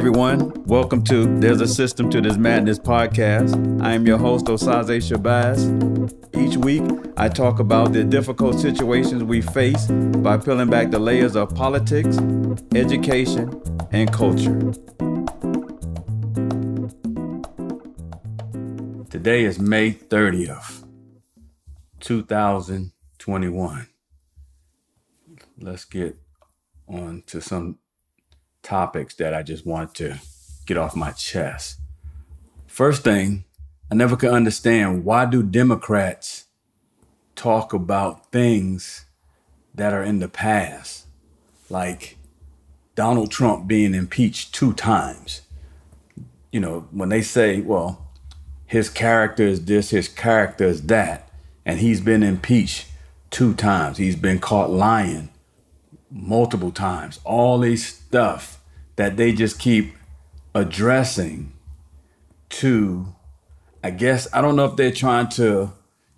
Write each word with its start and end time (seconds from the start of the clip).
everyone. 0.00 0.50
Welcome 0.64 1.04
to 1.04 1.26
There's 1.40 1.60
a 1.60 1.68
System 1.68 2.08
to 2.08 2.22
This 2.22 2.38
Madness 2.38 2.78
podcast. 2.78 3.82
I 3.82 3.92
am 3.92 4.06
your 4.06 4.16
host, 4.16 4.46
Osaze 4.46 5.02
Shabazz. 5.02 5.60
Each 6.34 6.56
week, 6.56 6.82
I 7.18 7.28
talk 7.28 7.60
about 7.60 7.92
the 7.92 8.02
difficult 8.02 8.58
situations 8.58 9.22
we 9.22 9.42
face 9.42 9.88
by 9.88 10.38
peeling 10.38 10.70
back 10.70 10.90
the 10.90 10.98
layers 10.98 11.36
of 11.36 11.54
politics, 11.54 12.16
education, 12.74 13.62
and 13.92 14.10
culture. 14.10 14.58
Today 19.10 19.44
is 19.44 19.58
May 19.58 19.92
30th, 19.92 20.86
2021. 22.00 23.86
Let's 25.58 25.84
get 25.84 26.16
on 26.88 27.22
to 27.26 27.42
some 27.42 27.79
topics 28.62 29.14
that 29.16 29.34
I 29.34 29.42
just 29.42 29.66
want 29.66 29.94
to 29.96 30.18
get 30.66 30.76
off 30.76 30.96
my 30.96 31.10
chest. 31.12 31.78
First 32.66 33.02
thing, 33.02 33.44
I 33.90 33.94
never 33.94 34.16
could 34.16 34.32
understand 34.32 35.04
why 35.04 35.24
do 35.24 35.42
Democrats 35.42 36.44
talk 37.34 37.72
about 37.72 38.30
things 38.30 39.04
that 39.74 39.92
are 39.92 40.02
in 40.02 40.18
the 40.18 40.28
past, 40.28 41.06
like 41.68 42.16
Donald 42.94 43.30
Trump 43.30 43.66
being 43.66 43.94
impeached 43.94 44.54
two 44.54 44.72
times. 44.72 45.42
You 46.52 46.60
know, 46.60 46.88
when 46.90 47.08
they 47.08 47.22
say, 47.22 47.60
well, 47.60 48.06
his 48.66 48.88
character 48.88 49.44
is 49.44 49.64
this, 49.64 49.90
his 49.90 50.08
character 50.08 50.64
is 50.64 50.82
that, 50.86 51.28
and 51.64 51.80
he's 51.80 52.00
been 52.00 52.22
impeached 52.22 52.86
two 53.30 53.54
times. 53.54 53.98
He's 53.98 54.16
been 54.16 54.38
caught 54.38 54.70
lying 54.70 55.30
multiple 56.10 56.72
times. 56.72 57.20
All 57.24 57.58
these 57.58 57.99
stuff 58.10 58.60
that 58.96 59.16
they 59.16 59.32
just 59.32 59.60
keep 59.60 59.94
addressing 60.52 61.52
to, 62.48 63.06
I 63.84 63.90
guess, 63.90 64.26
I 64.32 64.40
don't 64.40 64.56
know 64.56 64.64
if 64.64 64.74
they're 64.74 64.90
trying 64.90 65.28
to 65.30 65.72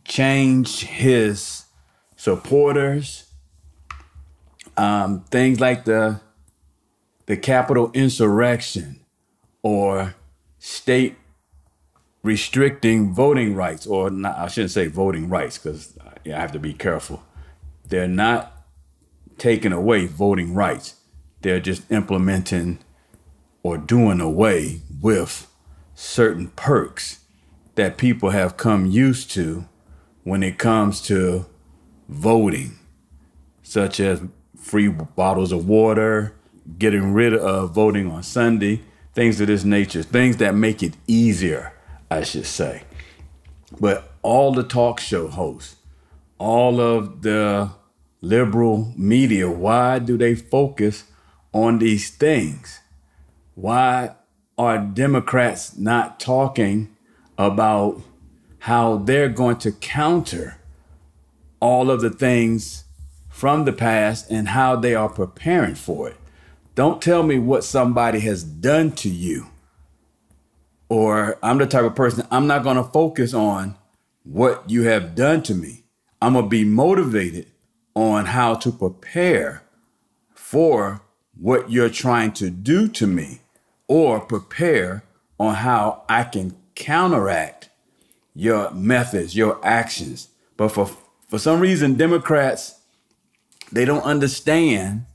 change 0.05 0.81
his 0.81 1.67
supporters. 2.17 3.27
Um, 4.79 5.25
things 5.31 5.61
like 5.61 5.85
the 5.85 6.20
the 7.27 7.37
Capitol 7.37 7.91
insurrection 7.93 9.05
or 9.63 10.15
state 10.59 11.17
restricting 12.23 13.13
voting 13.13 13.55
rights, 13.55 13.87
or 13.87 14.09
not, 14.09 14.39
I 14.39 14.48
shouldn't 14.48 14.70
say 14.70 14.87
voting 14.87 15.29
rights 15.29 15.59
because 15.59 15.98
yeah, 16.25 16.39
I 16.39 16.41
have 16.41 16.53
to 16.53 16.59
be 16.59 16.73
careful. 16.73 17.23
They're 17.87 18.09
not 18.09 18.65
taking 19.37 19.73
away 19.73 20.07
voting 20.07 20.55
rights. 20.55 20.95
They're 21.43 21.61
just 21.61 21.91
implementing 21.91 22.79
or 23.62 23.77
doing 23.77 24.21
away 24.21 24.81
with 25.01 25.48
certain 25.95 26.48
perks 26.48 27.21
that 27.75 27.97
people 27.97 28.31
have 28.31 28.57
come 28.57 28.87
used 28.87 29.31
to 29.33 29.67
when 30.25 30.43
it 30.43 30.59
comes 30.59 31.01
to 31.03 31.47
voting, 32.09 32.79
such 33.63 33.98
as 33.98 34.23
free 34.57 34.89
bottles 34.89 35.53
of 35.53 35.69
water, 35.69 36.35
getting 36.79 37.13
rid 37.13 37.35
of 37.35 37.73
voting 37.73 38.11
on 38.11 38.23
Sunday, 38.23 38.83
things 39.15 39.41
of 39.41 39.48
this 39.48 39.65
nature, 39.65 40.03
things 40.03 40.37
that 40.37 40.55
make 40.55 40.83
it 40.83 40.95
easier, 41.07 41.73
I 42.11 42.23
should 42.23 42.47
say. 42.47 42.83
But 43.81 44.13
all 44.23 44.53
the 44.53 44.63
talk 44.63 45.01
show 45.01 45.29
hosts, 45.29 45.77
all 46.39 46.81
of 46.81 47.23
the 47.23 47.70
liberal 48.20 48.93
media, 48.97 49.51
why 49.51 49.98
do 49.98 50.17
they 50.17 50.35
focus 50.35 51.05
on 51.53 51.78
these 51.78 52.11
things? 52.11 52.81
Why 53.55 54.14
are 54.57 54.79
Democrats 54.79 55.77
not 55.77 56.20
talking 56.20 56.96
about 57.39 58.01
how 58.61 58.96
they're 58.96 59.29
going 59.29 59.57
to 59.58 59.73
counter 59.73 60.58
all 61.61 61.90
of 61.90 62.01
the 62.01 62.11
things 62.11 62.85
from 63.29 63.64
the 63.64 63.73
past 63.73 64.30
and 64.30 64.48
how 64.48 64.77
they 64.77 64.95
are 64.95 65.08
preparing 65.08 65.74
for 65.74 66.08
it? 66.08 66.17
Don't 66.74 67.02
tell 67.02 67.23
me 67.23 67.39
what 67.39 67.64
somebody 67.64 68.20
has 68.20 68.42
done 68.42 68.92
to 68.92 69.08
you. 69.08 69.46
Or 70.89 71.39
I'm 71.42 71.58
the 71.58 71.67
type 71.67 71.84
of 71.84 71.95
person, 71.95 72.27
I'm 72.30 72.46
not 72.46 72.63
going 72.63 72.77
to 72.77 72.84
focus 72.84 73.34
on 73.34 73.77
what 74.24 74.69
you 74.69 74.84
have 74.84 75.14
done 75.14 75.42
to 75.45 75.55
me. 75.55 75.84
I'm 76.20 76.34
going 76.34 76.45
to 76.45 76.48
be 76.48 76.64
motivated 76.64 77.46
on 77.95 78.27
how 78.27 78.55
to 78.55 78.70
prepare 78.70 79.63
for 80.34 81.02
what 81.42 81.69
you're 81.73 81.91
trying 81.91 82.30
to 82.30 82.48
do 82.51 82.86
to 82.86 83.05
me 83.05 83.41
or 83.89 84.20
prepare 84.20 85.03
on 85.41 85.57
how 85.57 86.05
I 86.08 86.23
can 86.23 86.55
counteract 86.77 87.69
your 88.33 88.70
methods, 88.70 89.35
your 89.36 89.58
actions. 89.64 90.29
But 90.57 90.69
for 90.69 90.89
for 91.29 91.41
some 91.41 91.58
reason 91.58 91.97
Democrats 91.97 92.79
they 93.73 93.85
don't 93.85 94.05
understand 94.05 95.07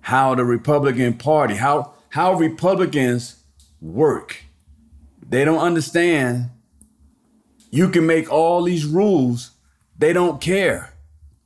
how 0.00 0.34
the 0.34 0.44
Republican 0.44 1.14
Party, 1.14 1.54
how 1.54 1.94
how 2.10 2.34
Republicans 2.34 3.36
work. 3.80 4.44
They 5.26 5.42
don't 5.44 5.58
understand 5.58 6.50
you 7.70 7.88
can 7.88 8.06
make 8.06 8.30
all 8.30 8.62
these 8.62 8.84
rules. 8.84 9.52
They 9.96 10.12
don't 10.12 10.38
care 10.38 10.92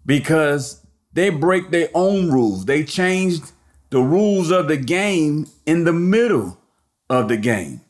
because 0.04 0.84
they 1.12 1.30
break 1.30 1.70
their 1.70 1.90
own 1.94 2.32
rules. 2.32 2.64
They 2.64 2.82
changed 2.82 3.52
the 3.90 4.00
rules 4.00 4.50
of 4.50 4.68
the 4.68 4.76
game 4.76 5.46
in 5.66 5.84
the 5.84 5.92
middle 5.92 6.58
of 7.08 7.28
the 7.28 7.36
game. 7.36 7.80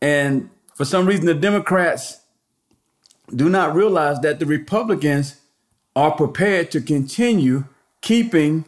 And 0.00 0.50
for 0.74 0.84
some 0.84 1.06
reason, 1.06 1.26
the 1.26 1.34
Democrats 1.34 2.20
do 3.34 3.48
not 3.48 3.74
realize 3.74 4.20
that 4.20 4.38
the 4.38 4.46
Republicans 4.46 5.40
are 5.94 6.12
prepared 6.12 6.70
to 6.70 6.80
continue 6.80 7.64
keeping 8.00 8.64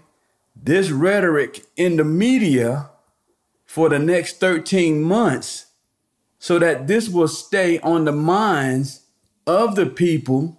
this 0.54 0.90
rhetoric 0.90 1.64
in 1.76 1.96
the 1.96 2.04
media 2.04 2.91
for 3.66 3.88
the 3.88 3.98
next 3.98 4.41
13 4.41 5.02
months 5.02 5.66
so 6.38 6.58
that 6.58 6.86
this 6.86 7.08
will 7.08 7.28
stay 7.28 7.78
on 7.80 8.04
the 8.04 8.12
minds 8.12 9.00
of 9.46 9.74
the 9.74 9.86
people 9.86 10.56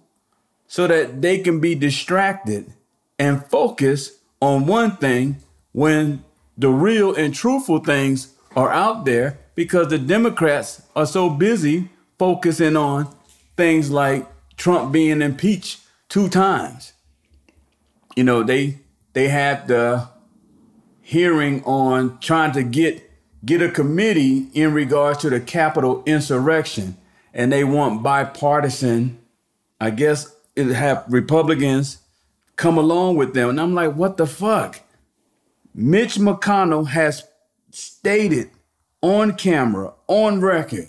so 0.66 0.86
that 0.86 1.22
they 1.22 1.38
can 1.38 1.60
be 1.60 1.74
distracted 1.74 2.72
and 3.18 3.46
focus 3.46 4.18
on 4.40 4.66
one 4.66 4.96
thing 4.96 5.36
when 5.76 6.24
the 6.56 6.70
real 6.70 7.14
and 7.14 7.34
truthful 7.34 7.78
things 7.80 8.32
are 8.56 8.72
out 8.72 9.04
there 9.04 9.38
because 9.54 9.88
the 9.88 9.98
Democrats 9.98 10.80
are 10.96 11.04
so 11.04 11.28
busy 11.28 11.90
focusing 12.18 12.78
on 12.78 13.14
things 13.58 13.90
like 13.90 14.26
Trump 14.56 14.90
being 14.90 15.20
impeached 15.20 15.80
two 16.08 16.30
times. 16.30 16.94
You 18.16 18.24
know, 18.24 18.42
they 18.42 18.78
they 19.12 19.28
had 19.28 19.68
the 19.68 20.08
hearing 21.02 21.62
on 21.64 22.18
trying 22.20 22.52
to 22.52 22.62
get 22.62 23.10
get 23.44 23.60
a 23.60 23.70
committee 23.70 24.48
in 24.54 24.72
regards 24.72 25.18
to 25.18 25.28
the 25.28 25.40
Capitol 25.40 26.02
insurrection 26.06 26.96
and 27.34 27.52
they 27.52 27.64
want 27.64 28.02
bipartisan 28.02 29.18
I 29.78 29.90
guess 29.90 30.34
it 30.54 30.68
have 30.68 31.04
Republicans 31.06 31.98
come 32.56 32.78
along 32.78 33.16
with 33.16 33.34
them. 33.34 33.50
And 33.50 33.60
I'm 33.60 33.74
like, 33.74 33.94
what 33.94 34.16
the 34.16 34.26
fuck? 34.26 34.80
Mitch 35.78 36.14
McConnell 36.14 36.88
has 36.88 37.24
stated 37.70 38.50
on 39.02 39.34
camera, 39.34 39.92
on 40.06 40.40
record, 40.40 40.88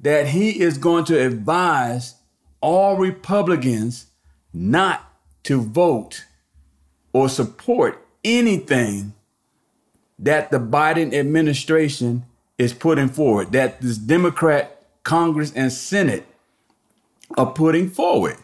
that 0.00 0.28
he 0.28 0.58
is 0.58 0.78
going 0.78 1.04
to 1.04 1.20
advise 1.20 2.14
all 2.62 2.96
Republicans 2.96 4.06
not 4.54 5.12
to 5.42 5.60
vote 5.60 6.24
or 7.12 7.28
support 7.28 8.02
anything 8.24 9.12
that 10.18 10.50
the 10.50 10.58
Biden 10.58 11.12
administration 11.12 12.24
is 12.56 12.72
putting 12.72 13.08
forward, 13.08 13.52
that 13.52 13.82
this 13.82 13.98
Democrat 13.98 14.82
Congress 15.02 15.52
and 15.54 15.70
Senate 15.70 16.26
are 17.36 17.52
putting 17.52 17.90
forward. 17.90 18.38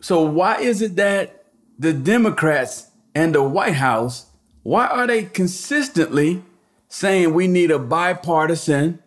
So 0.00 0.22
why 0.22 0.60
is 0.60 0.82
it 0.82 0.96
that 0.96 1.46
the 1.78 1.94
Democrats 1.94 2.90
and 3.14 3.34
the 3.34 3.42
White 3.42 3.74
House, 3.74 4.26
why 4.62 4.86
are 4.86 5.06
they 5.06 5.24
consistently 5.24 6.42
saying 6.88 7.34
we 7.34 7.46
need 7.48 7.70
a 7.70 7.78
bipartisan 7.78 9.02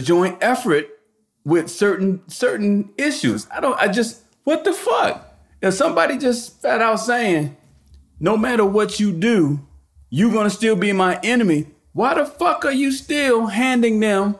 joint 0.00 0.38
effort 0.40 0.88
with 1.44 1.70
certain 1.70 2.22
certain 2.28 2.90
issues? 2.98 3.46
I 3.50 3.60
don't 3.60 3.78
I 3.78 3.88
just 3.88 4.22
what 4.44 4.64
the 4.64 4.72
fuck? 4.72 5.34
If 5.62 5.74
somebody 5.74 6.18
just 6.18 6.60
fat 6.60 6.82
out 6.82 6.96
saying, 6.96 7.56
no 8.20 8.36
matter 8.36 8.64
what 8.64 9.00
you 9.00 9.12
do, 9.12 9.66
you're 10.10 10.32
gonna 10.32 10.50
still 10.50 10.76
be 10.76 10.92
my 10.92 11.18
enemy, 11.22 11.68
why 11.92 12.14
the 12.14 12.26
fuck 12.26 12.64
are 12.64 12.72
you 12.72 12.92
still 12.92 13.46
handing 13.46 14.00
them 14.00 14.38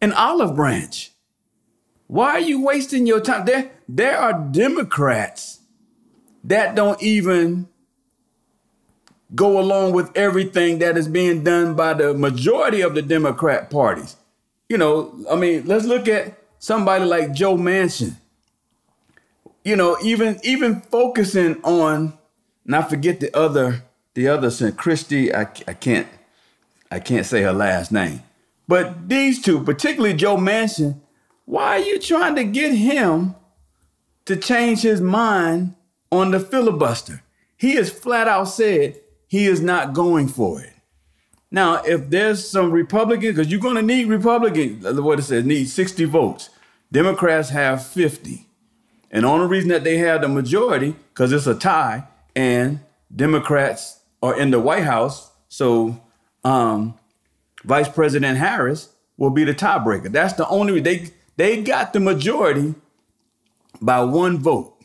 an 0.00 0.12
olive 0.12 0.54
branch? 0.54 1.12
Why 2.06 2.32
are 2.32 2.40
you 2.40 2.62
wasting 2.62 3.06
your 3.06 3.20
time? 3.20 3.46
There, 3.46 3.70
there 3.88 4.18
are 4.18 4.48
Democrats 4.50 5.60
that 6.44 6.74
don't 6.74 7.02
even 7.02 7.68
go 9.34 9.58
along 9.58 9.92
with 9.92 10.10
everything 10.16 10.78
that 10.78 10.96
is 10.96 11.08
being 11.08 11.42
done 11.44 11.74
by 11.74 11.94
the 11.94 12.14
majority 12.14 12.80
of 12.80 12.94
the 12.94 13.02
Democrat 13.02 13.70
parties. 13.70 14.16
You 14.68 14.78
know, 14.78 15.14
I 15.30 15.36
mean, 15.36 15.66
let's 15.66 15.84
look 15.84 16.08
at 16.08 16.38
somebody 16.58 17.04
like 17.04 17.32
Joe 17.32 17.56
Manchin. 17.56 18.16
You 19.64 19.76
know, 19.76 19.96
even 20.02 20.40
even 20.42 20.80
focusing 20.80 21.62
on, 21.62 22.18
and 22.64 22.76
I 22.76 22.82
forget 22.82 23.20
the 23.20 23.34
other 23.36 23.84
the 24.14 24.28
other 24.28 24.50
sin, 24.50 24.72
Christy. 24.72 25.34
I, 25.34 25.42
I 25.42 25.74
can't 25.74 26.08
I 26.90 26.98
can't 27.00 27.26
say 27.26 27.42
her 27.42 27.52
last 27.52 27.92
name, 27.92 28.22
but 28.66 29.08
these 29.08 29.40
two, 29.40 29.62
particularly 29.62 30.14
Joe 30.14 30.36
Manchin, 30.36 31.00
why 31.44 31.76
are 31.76 31.78
you 31.78 32.00
trying 32.00 32.34
to 32.36 32.44
get 32.44 32.74
him 32.74 33.36
to 34.24 34.36
change 34.36 34.82
his 34.82 35.00
mind 35.00 35.74
on 36.10 36.32
the 36.32 36.40
filibuster? 36.40 37.22
He 37.56 37.76
has 37.76 37.90
flat 37.90 38.26
out 38.26 38.48
said 38.48 39.01
he 39.32 39.46
is 39.46 39.62
not 39.62 39.94
going 39.94 40.28
for 40.28 40.60
it. 40.60 40.74
Now, 41.50 41.82
if 41.84 42.10
there's 42.10 42.46
some 42.46 42.70
Republicans, 42.70 43.34
because 43.34 43.50
you're 43.50 43.62
going 43.62 43.76
to 43.76 43.82
need 43.82 44.08
Republicans, 44.08 44.84
what 45.00 45.18
it 45.18 45.22
says, 45.22 45.42
need 45.42 45.70
60 45.70 46.04
votes. 46.04 46.50
Democrats 46.92 47.48
have 47.48 47.82
50. 47.82 48.46
And 49.10 49.24
the 49.24 49.28
only 49.28 49.46
reason 49.46 49.70
that 49.70 49.84
they 49.84 49.96
have 49.96 50.20
the 50.20 50.28
majority, 50.28 50.94
because 51.08 51.32
it's 51.32 51.46
a 51.46 51.54
tie, 51.54 52.04
and 52.36 52.80
Democrats 53.16 54.00
are 54.22 54.38
in 54.38 54.50
the 54.50 54.60
White 54.60 54.84
House, 54.84 55.30
so 55.48 55.98
um, 56.44 56.98
Vice 57.64 57.88
President 57.88 58.36
Harris 58.36 58.90
will 59.16 59.30
be 59.30 59.44
the 59.44 59.54
tiebreaker. 59.54 60.12
That's 60.12 60.34
the 60.34 60.46
only 60.48 60.78
they 60.80 61.08
they 61.36 61.62
got 61.62 61.94
the 61.94 62.00
majority 62.00 62.74
by 63.80 64.02
one 64.02 64.40
vote, 64.40 64.76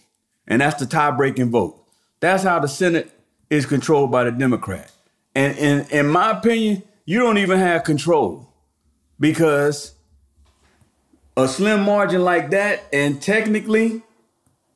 and 0.47 0.61
that's 0.61 0.79
the 0.79 0.85
tie-breaking 0.85 1.51
vote. 1.51 1.83
That's 2.21 2.43
how 2.43 2.59
the 2.59 2.69
Senate 2.69 3.11
is 3.49 3.65
controlled 3.65 4.11
by 4.11 4.23
the 4.23 4.31
Democrat. 4.31 4.91
And 5.35 5.57
in, 5.57 5.85
in 5.91 6.07
my 6.07 6.31
opinion, 6.31 6.83
you 7.05 7.19
don't 7.19 7.37
even 7.37 7.59
have 7.59 7.83
control 7.83 8.51
because 9.19 9.93
a 11.37 11.47
slim 11.47 11.81
margin 11.83 12.23
like 12.23 12.49
that, 12.49 12.83
and 12.91 13.21
technically, 13.21 14.01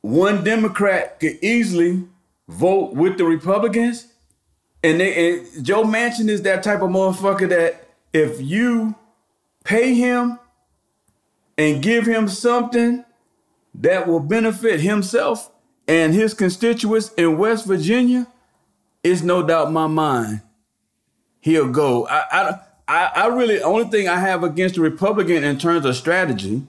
one 0.00 0.44
Democrat 0.44 1.18
could 1.20 1.42
easily 1.42 2.04
vote 2.48 2.94
with 2.94 3.18
the 3.18 3.24
Republicans. 3.24 4.06
And, 4.82 5.00
they, 5.00 5.30
and 5.30 5.64
Joe 5.64 5.84
Manchin 5.84 6.28
is 6.28 6.42
that 6.42 6.62
type 6.62 6.82
of 6.82 6.90
motherfucker 6.90 7.48
that 7.48 7.88
if 8.12 8.40
you 8.40 8.94
pay 9.64 9.94
him 9.94 10.38
and 11.58 11.82
give 11.82 12.06
him 12.06 12.28
something 12.28 13.04
that 13.74 14.06
will 14.06 14.20
benefit 14.20 14.80
himself 14.80 15.50
and 15.88 16.14
his 16.14 16.34
constituents 16.34 17.12
in 17.14 17.38
West 17.38 17.66
Virginia, 17.66 18.26
it's 19.02 19.22
no 19.22 19.42
doubt 19.42 19.68
in 19.68 19.72
my 19.72 19.86
mind 19.86 20.42
he'll 21.40 21.70
go. 21.70 22.06
I, 22.06 22.58
I, 22.88 23.04
I 23.14 23.26
really 23.26 23.60
only 23.62 23.84
thing 23.86 24.08
I 24.08 24.18
have 24.18 24.42
against 24.42 24.76
the 24.76 24.80
Republican 24.80 25.44
in 25.44 25.58
terms 25.58 25.84
of 25.84 25.96
strategy, 25.96 26.62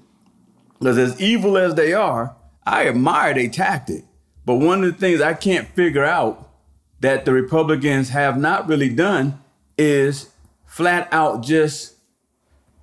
because 0.80 0.98
as 0.98 1.22
evil 1.22 1.58
as 1.58 1.76
they 1.76 1.94
are, 1.94 2.36
I 2.66 2.88
admire 2.88 3.34
their 3.34 3.50
tactic. 3.50 4.04
But 4.46 4.56
one 4.56 4.84
of 4.84 4.92
the 4.92 5.00
things 5.00 5.22
I 5.22 5.34
can't 5.34 5.68
figure 5.70 6.04
out 6.04 6.50
that 7.00 7.26
the 7.26 7.34
Republicans 7.34 8.10
have 8.10 8.38
not 8.38 8.68
really 8.68 8.90
done 8.90 9.40
is 9.78 10.32
flat 10.66 11.08
out 11.12 11.44
just 11.44 11.96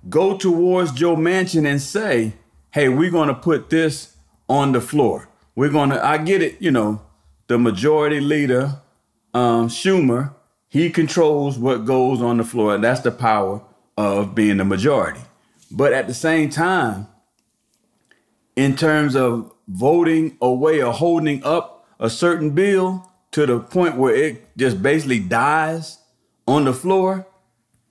go 0.09 0.37
towards 0.37 0.91
Joe 0.91 1.15
Manchin 1.15 1.67
and 1.67 1.81
say, 1.81 2.33
hey, 2.71 2.89
we're 2.89 3.11
going 3.11 3.27
to 3.27 3.35
put 3.35 3.69
this 3.69 4.15
on 4.47 4.71
the 4.71 4.81
floor. 4.81 5.29
We're 5.55 5.69
going 5.69 5.89
to, 5.89 6.03
I 6.03 6.17
get 6.17 6.41
it, 6.41 6.61
you 6.61 6.71
know, 6.71 7.01
the 7.47 7.59
majority 7.59 8.19
leader, 8.19 8.81
um, 9.33 9.69
Schumer, 9.69 10.33
he 10.67 10.89
controls 10.89 11.57
what 11.57 11.85
goes 11.85 12.21
on 12.21 12.37
the 12.37 12.43
floor. 12.43 12.77
That's 12.77 13.01
the 13.01 13.11
power 13.11 13.61
of 13.97 14.33
being 14.35 14.57
the 14.57 14.65
majority. 14.65 15.21
But 15.69 15.93
at 15.93 16.07
the 16.07 16.13
same 16.13 16.49
time, 16.49 17.07
in 18.55 18.75
terms 18.75 19.15
of 19.15 19.51
voting 19.67 20.37
away 20.41 20.81
or 20.81 20.93
holding 20.93 21.43
up 21.43 21.85
a 21.99 22.09
certain 22.09 22.51
bill 22.51 23.09
to 23.31 23.45
the 23.45 23.59
point 23.59 23.95
where 23.95 24.15
it 24.15 24.57
just 24.57 24.81
basically 24.81 25.19
dies 25.19 25.99
on 26.47 26.65
the 26.65 26.73
floor, 26.73 27.27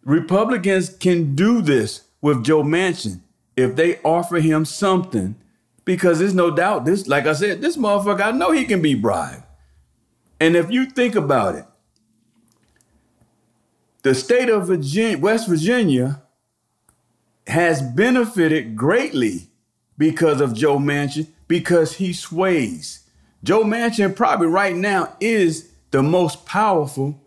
Republicans 0.05 0.91
can 0.91 1.35
do 1.35 1.63
this 1.63 2.03
with 2.21 2.45
Joe 2.45 2.63
Manchin 2.63 3.21
if 3.57 3.77
they 3.77 3.99
offer 4.03 4.41
him 4.41 4.65
something, 4.65 5.37
because 5.85 6.19
there's 6.19 6.35
no 6.35 6.51
doubt 6.51 6.85
this, 6.85 7.07
like 7.07 7.27
I 7.27 7.33
said, 7.33 7.61
this 7.61 7.77
motherfucker, 7.77 8.23
I 8.23 8.31
know 8.31 8.53
he 8.53 8.65
can 8.65 8.81
be 8.81 8.95
bribed. 8.95 9.43
And 10.41 10.57
if 10.57 10.71
you 10.71 10.87
think 10.87 11.15
about 11.15 11.55
it, 11.55 11.67
the 14.03 14.15
state 14.15 14.49
of 14.49 14.67
Virginia, 14.67 15.19
West 15.19 15.47
Virginia 15.47 16.23
has 17.47 17.83
benefited 17.83 18.75
greatly 18.75 19.51
because 19.99 20.41
of 20.41 20.55
Joe 20.55 20.79
Manchin 20.79 21.29
because 21.47 21.95
he 21.97 22.15
sways. 22.15 23.05
Joe 23.45 23.65
Manchin 23.65 24.17
probably 24.17 24.47
right 24.47 24.75
now 24.75 25.15
is 25.21 25.71
the 25.91 26.03
most 26.03 26.47
powerful 26.47 27.21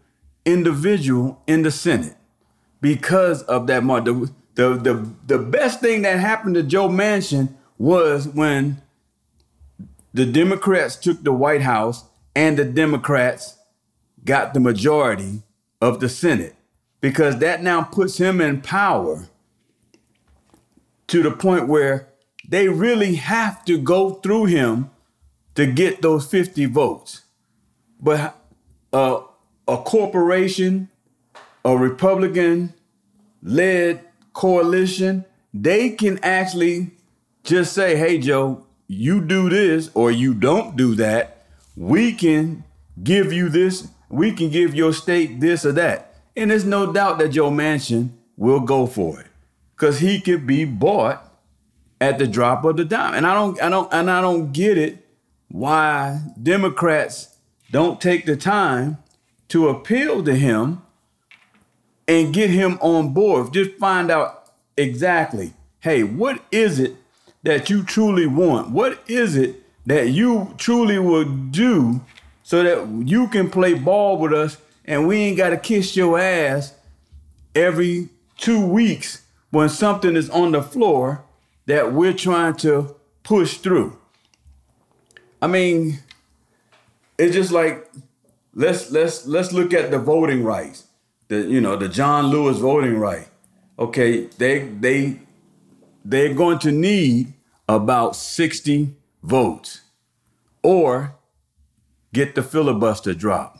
individual 0.46 1.42
in 1.46 1.62
the 1.62 1.72
Senate 1.72 2.16
because 2.82 3.44
of 3.44 3.68
that. 3.68 3.84
The, 3.84 4.32
the, 4.56 4.70
the, 4.76 5.14
the 5.28 5.38
best 5.38 5.82
thing 5.82 6.02
that 6.04 6.20
happened 6.20 6.56
to 6.56 6.64
Joe 6.64 6.90
Manchin 6.90 7.54
was 7.78 8.28
when 8.28 8.82
the 10.14 10.26
Democrats 10.26 10.96
took 10.96 11.24
the 11.24 11.34
White 11.34 11.62
House 11.62 12.06
and 12.36 12.58
the 12.58 12.66
Democrats 12.66 13.58
got 14.26 14.54
the 14.54 14.60
majority 14.60 15.44
of 15.82 16.00
the 16.00 16.10
Senate 16.10 16.56
because 17.02 17.40
that 17.40 17.62
now 17.62 17.84
puts 17.84 18.18
him 18.18 18.40
in 18.40 18.62
power 18.62 19.28
to 21.08 21.22
the 21.22 21.32
point 21.32 21.68
where 21.68 22.08
they 22.48 22.68
really 22.70 23.16
have 23.16 23.64
to 23.66 23.78
go 23.78 24.16
through 24.16 24.46
him 24.46 24.90
to 25.56 25.66
get 25.66 26.02
those 26.02 26.26
50 26.26 26.66
votes. 26.66 27.24
But 28.00 28.36
uh, 28.92 29.22
a 29.68 29.78
corporation, 29.78 30.90
a 31.64 31.78
Republican 31.78 32.74
led 33.42 34.04
coalition, 34.34 35.26
they 35.54 35.92
can 35.92 36.20
actually 36.24 36.92
just 37.44 37.74
say, 37.74 37.96
hey, 37.96 38.18
Joe, 38.18 38.66
you 38.88 39.22
do 39.22 39.50
this 39.50 39.90
or 39.94 40.12
you 40.12 40.34
don't 40.34 40.76
do 40.76 40.96
that. 40.96 41.43
We 41.76 42.14
can 42.14 42.64
give 43.02 43.34
you 43.34 43.50
this. 43.50 43.88
We 44.10 44.32
can 44.32 44.50
give 44.50 44.76
your 44.76 44.94
state 44.94 45.40
this 45.40 45.66
or 45.66 45.72
that. 45.74 46.16
And 46.36 46.52
there's 46.52 46.66
no 46.66 46.92
doubt 46.92 47.20
that 47.20 47.30
Joe 47.30 47.50
Manchin 47.50 48.12
will 48.38 48.60
go 48.60 48.88
for 48.88 49.20
it 49.20 49.28
because 49.76 50.00
he 50.00 50.20
could 50.20 50.46
be 50.48 50.66
bought 50.66 51.32
at 52.00 52.18
the 52.18 52.28
drop 52.28 52.66
of 52.66 52.78
the 52.78 52.86
dime. 52.86 53.14
And 53.16 53.26
I 53.26 53.34
don't, 53.34 53.62
I 53.62 53.70
don't, 53.70 53.94
and 53.94 54.10
I 54.10 54.22
don't 54.22 54.52
get 54.52 54.78
it 54.78 55.06
why 55.50 56.22
Democrats 56.42 57.38
don't 57.72 58.02
take 58.02 58.26
the 58.26 58.36
time 58.36 58.98
to 59.50 59.70
appeal 59.70 60.24
to 60.24 60.36
him 60.36 60.82
and 62.08 62.34
get 62.34 62.50
him 62.50 62.78
on 62.82 63.14
board. 63.14 63.54
Just 63.54 63.72
find 63.78 64.12
out 64.12 64.52
exactly, 64.78 65.54
hey, 65.80 66.04
what 66.04 66.44
is 66.52 66.80
it 66.80 66.96
that 67.44 67.70
you 67.70 67.84
truly 67.84 68.28
want? 68.28 68.72
What 68.72 69.00
is 69.08 69.36
it 69.36 69.63
that 69.86 70.10
you 70.10 70.54
truly 70.58 71.00
would 71.00 71.52
do 71.52 72.02
so 72.44 72.64
that 72.64 73.08
you 73.08 73.28
can 73.28 73.50
play 73.50 73.74
ball 73.74 74.18
with 74.18 74.34
us 74.34 74.58
and 74.86 75.08
we 75.08 75.18
ain't 75.18 75.38
got 75.38 75.50
to 75.50 75.58
kiss 75.58 75.96
your 75.96 76.20
ass 76.20 76.74
every 77.56 78.10
two 78.38 78.66
weeks 78.66 79.22
when 79.52 79.70
something 79.70 80.16
is 80.16 80.30
on 80.30 80.52
the 80.52 80.62
floor 80.62 81.24
that 81.66 81.94
we're 81.94 82.14
trying 82.14 82.56
to 82.56 82.96
push 83.24 83.58
through. 83.58 83.98
I 85.42 85.48
mean, 85.48 86.00
it's 87.18 87.34
just 87.34 87.52
like 87.52 87.90
let's 88.54 88.92
let's 88.92 89.26
let's 89.26 89.52
look 89.52 89.74
at 89.74 89.92
the 89.92 90.00
voting 90.00 90.44
rights. 90.44 90.86
The 91.28 91.42
you 91.42 91.62
know 91.62 91.76
the 91.76 91.90
John 91.90 92.28
Lewis 92.28 92.58
voting 92.58 92.98
right. 92.98 93.28
Okay, 93.78 94.26
they 94.38 94.60
they 94.60 95.20
they're 96.04 96.34
going 96.34 96.60
to 96.60 96.72
need 96.72 97.34
about 97.68 98.16
60 98.16 98.94
votes 99.24 99.82
or 100.62 101.16
get 102.14 102.36
the 102.36 102.44
filibuster 102.44 103.14
dropped. 103.16 103.60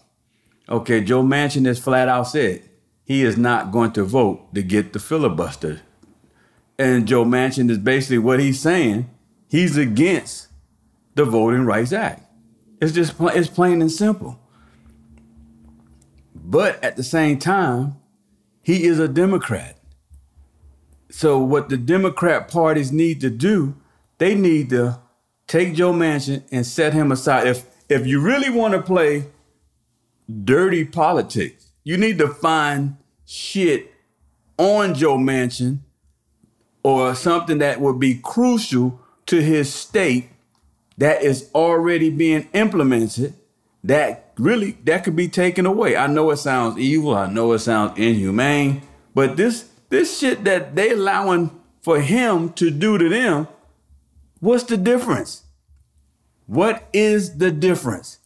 Okay, 0.70 1.02
Joe 1.02 1.24
Manchin 1.24 1.66
has 1.66 1.80
flat 1.80 2.08
out 2.08 2.28
said 2.28 2.70
he 3.04 3.24
is 3.24 3.38
not 3.38 3.72
going 3.72 3.92
to 3.94 4.04
vote 4.04 4.54
to 4.54 4.62
get 4.62 4.94
the 4.94 5.00
filibuster 5.00 5.82
and 6.78 7.08
Joe 7.08 7.26
Manchin 7.26 7.70
is 7.70 7.78
basically 7.78 8.18
what 8.18 8.40
he's 8.40 8.60
saying. 8.60 9.10
He's 9.48 9.78
against 9.78 10.48
the 11.16 11.26
Voting 11.26 11.66
Rights 11.66 11.94
Act. 11.94 12.24
It's 12.82 12.92
just 12.92 13.16
it's 13.20 13.48
plain 13.48 13.82
and 13.82 13.92
simple. 13.92 14.40
But 16.36 16.84
at 16.84 16.98
the 16.98 17.04
same 17.04 17.40
time, 17.40 17.98
he 18.62 18.86
is 18.86 19.00
a 19.00 19.08
Democrat. 19.08 19.78
So 21.10 21.38
what 21.38 21.70
the 21.70 21.78
Democrat 21.78 22.48
parties 22.48 22.92
need 22.92 23.22
to 23.22 23.30
do, 23.30 23.76
they 24.18 24.36
need 24.36 24.72
to 24.72 25.00
take 25.48 25.76
Joe 25.76 25.94
Manchin 25.94 26.44
and 26.52 26.66
set 26.66 26.94
him 26.94 27.12
aside. 27.12 27.48
If 27.48 27.66
if 27.90 28.08
you 28.08 28.20
really 28.20 28.50
want 28.50 28.74
to 28.74 28.82
play 28.82 29.28
dirty 30.44 30.86
politics. 30.86 31.68
You 31.84 31.98
need 31.98 32.18
to 32.20 32.28
find 32.28 32.98
shit 33.26 33.92
on 34.58 34.94
Joe 34.94 35.18
Manchin 35.18 35.80
or 36.84 37.16
something 37.16 37.58
that 37.60 37.82
would 37.82 38.00
be 38.00 38.16
crucial 38.16 39.00
to 39.26 39.42
his 39.42 39.74
state 39.74 40.30
that 40.98 41.24
is 41.24 41.50
already 41.56 42.10
being 42.10 42.48
implemented 42.54 43.34
that 43.84 44.32
really 44.38 44.72
that 44.84 45.04
could 45.04 45.16
be 45.16 45.28
taken 45.28 45.66
away. 45.66 45.98
I 45.98 46.08
know 46.08 46.32
it 46.32 46.38
sounds 46.38 46.78
evil, 46.78 47.16
I 47.16 47.30
know 47.30 47.52
it 47.54 47.60
sounds 47.60 47.98
inhumane, 47.98 48.82
but 49.14 49.36
this 49.36 49.70
this 49.90 50.18
shit 50.20 50.44
that 50.46 50.76
they 50.76 50.92
allowing 50.92 51.52
for 51.82 52.00
him 52.00 52.54
to 52.54 52.72
do 52.72 52.98
to 52.98 53.10
them, 53.10 53.48
what's 54.44 54.66
the 54.66 54.76
difference? 54.76 55.44
What 56.48 56.84
is 56.92 57.38
the 57.38 57.50
difference? 57.50 58.20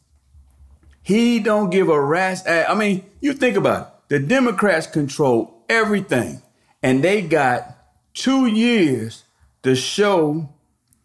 He 1.03 1.39
don't 1.39 1.69
give 1.69 1.89
a 1.89 2.01
rat's 2.01 2.45
ass. 2.45 2.65
I 2.67 2.73
mean, 2.73 3.05
you 3.21 3.33
think 3.33 3.55
about 3.55 3.87
it. 3.87 3.93
The 4.09 4.19
Democrats 4.19 4.87
control 4.87 5.63
everything, 5.69 6.41
and 6.81 7.03
they 7.03 7.21
got 7.21 7.77
two 8.13 8.47
years 8.47 9.25
to 9.61 9.75
show 9.75 10.49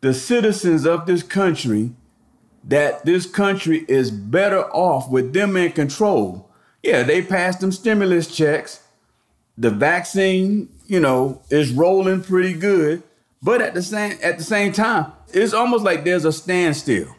the 0.00 0.14
citizens 0.14 0.86
of 0.86 1.04
this 1.06 1.22
country 1.22 1.92
that 2.64 3.04
this 3.04 3.26
country 3.26 3.84
is 3.88 4.10
better 4.10 4.64
off 4.70 5.10
with 5.10 5.34
them 5.34 5.56
in 5.56 5.72
control. 5.72 6.48
Yeah, 6.82 7.02
they 7.02 7.22
passed 7.22 7.60
them 7.60 7.72
stimulus 7.72 8.34
checks. 8.34 8.82
The 9.58 9.70
vaccine, 9.70 10.68
you 10.86 11.00
know, 11.00 11.42
is 11.50 11.70
rolling 11.70 12.22
pretty 12.22 12.54
good. 12.54 13.02
But 13.42 13.60
at 13.60 13.74
the 13.74 13.82
same 13.82 14.18
at 14.22 14.38
the 14.38 14.44
same 14.44 14.72
time, 14.72 15.12
it's 15.32 15.52
almost 15.52 15.84
like 15.84 16.04
there's 16.04 16.24
a 16.24 16.32
standstill. 16.32 17.14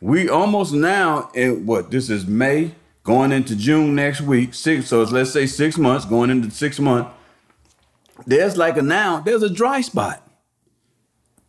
We 0.00 0.28
almost 0.28 0.72
now 0.72 1.30
in 1.34 1.66
what 1.66 1.90
this 1.90 2.08
is 2.08 2.26
May, 2.26 2.74
going 3.04 3.32
into 3.32 3.54
June 3.54 3.94
next 3.94 4.22
week. 4.22 4.54
Six, 4.54 4.88
so 4.88 5.02
let's 5.02 5.30
say 5.30 5.46
six 5.46 5.76
months, 5.76 6.06
going 6.06 6.30
into 6.30 6.50
six 6.50 6.80
months. 6.80 7.10
There's 8.26 8.56
like 8.56 8.76
a 8.76 8.82
now, 8.82 9.20
there's 9.20 9.42
a 9.42 9.50
dry 9.50 9.82
spot. 9.82 10.26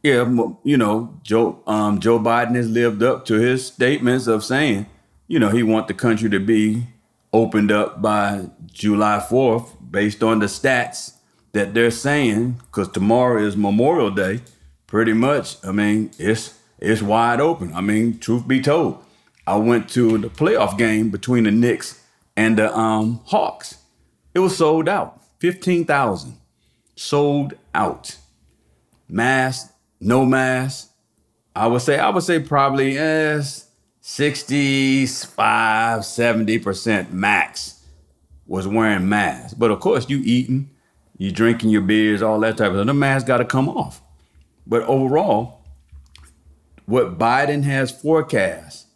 Yeah, 0.02 0.30
you 0.64 0.76
know, 0.76 1.18
Joe 1.24 1.64
um, 1.66 2.00
Joe 2.00 2.20
Biden 2.20 2.56
has 2.56 2.70
lived 2.70 3.02
up 3.04 3.24
to 3.26 3.36
his 3.36 3.66
statements 3.66 4.28
of 4.28 4.44
saying, 4.44 4.88
you 5.28 5.40
know, 5.40 5.50
he 5.50 5.64
want 5.64 5.88
the 5.88 5.94
country 5.94 6.30
to 6.30 6.40
be 6.40 6.88
opened 7.32 7.72
up 7.72 8.02
by 8.02 8.50
July 8.66 9.26
4th 9.28 9.70
based 9.90 10.22
on 10.22 10.40
the 10.40 10.46
stats 10.48 11.14
that 11.54 11.74
they're 11.74 11.92
saying 11.92 12.60
cuz 12.72 12.90
tomorrow 12.90 13.42
is 13.42 13.56
Memorial 13.56 14.12
Day. 14.12 14.42
Pretty 14.88 15.14
much, 15.14 15.58
I 15.66 15.72
mean, 15.72 16.12
it's 16.20 16.60
it's 16.80 17.02
wide 17.02 17.40
open. 17.40 17.74
I 17.74 17.82
mean, 17.82 18.20
truth 18.20 18.48
be 18.48 18.62
told, 18.62 19.04
I 19.48 19.56
went 19.56 19.90
to 19.92 20.18
the 20.18 20.30
playoff 20.30 20.78
game 20.78 21.10
between 21.10 21.46
the 21.46 21.52
Knicks 21.52 22.02
and 22.36 22.58
the 22.58 22.76
um, 22.78 23.22
Hawks. 23.26 23.78
It 24.34 24.40
was 24.40 24.58
sold 24.58 24.90
out. 24.90 25.22
15,000 25.40 26.38
sold 26.96 27.54
out. 27.74 28.18
Mask 29.08 29.74
no 30.04 30.26
mask. 30.26 30.92
I 31.56 31.68
would 31.68 31.82
say 31.82 31.98
I 31.98 32.10
would 32.10 32.24
say 32.24 32.40
probably 32.40 32.98
eh, 32.98 33.42
65, 34.02 36.02
70% 36.02 37.14
max 37.14 37.86
was 38.46 38.68
wearing 38.68 39.08
masks. 39.08 39.54
But 39.54 39.72
of 39.72 39.80
course, 39.80 40.10
you 40.10 40.22
eating, 40.24 40.70
you 41.18 41.32
drinking 41.32 41.70
your 41.70 41.82
beers, 41.82 42.22
all 42.22 42.40
that 42.42 42.58
type 42.58 42.72
of 42.72 42.78
stuff. 42.78 42.88
The 42.88 42.94
mask 42.94 43.28
got 43.28 43.38
to 43.38 43.46
come 43.46 43.70
off. 43.70 44.02
But 44.66 44.84
overall, 44.84 45.62
what 46.86 47.18
Biden 47.18 47.64
has 47.64 47.92
forecast 47.92 48.88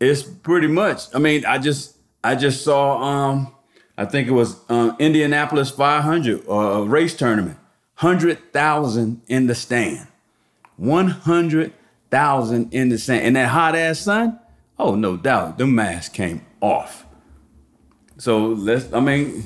is 0.00 0.22
pretty 0.22 0.68
much. 0.68 1.14
I 1.14 1.18
mean, 1.18 1.44
I 1.44 1.58
just 1.58 1.96
I 2.22 2.34
just 2.34 2.64
saw 2.64 3.02
um 3.02 3.54
I 3.96 4.04
think 4.06 4.28
it 4.28 4.32
was 4.32 4.58
um, 4.68 4.96
Indianapolis 4.98 5.70
500 5.70 6.48
uh, 6.48 6.82
race 6.82 7.14
tournament, 7.14 7.58
hundred 7.94 8.52
thousand 8.52 9.22
in 9.28 9.46
the 9.46 9.54
stand. 9.54 10.08
100,000 10.76 12.74
in 12.74 12.88
the 12.88 12.98
sand. 12.98 13.26
And 13.26 13.36
that 13.36 13.48
hot 13.48 13.76
ass 13.76 14.00
sun, 14.00 14.38
oh, 14.78 14.94
no 14.94 15.16
doubt, 15.16 15.58
the 15.58 15.66
mask 15.66 16.12
came 16.12 16.44
off. 16.60 17.06
So 18.18 18.48
let's, 18.48 18.92
I 18.92 19.00
mean, 19.00 19.44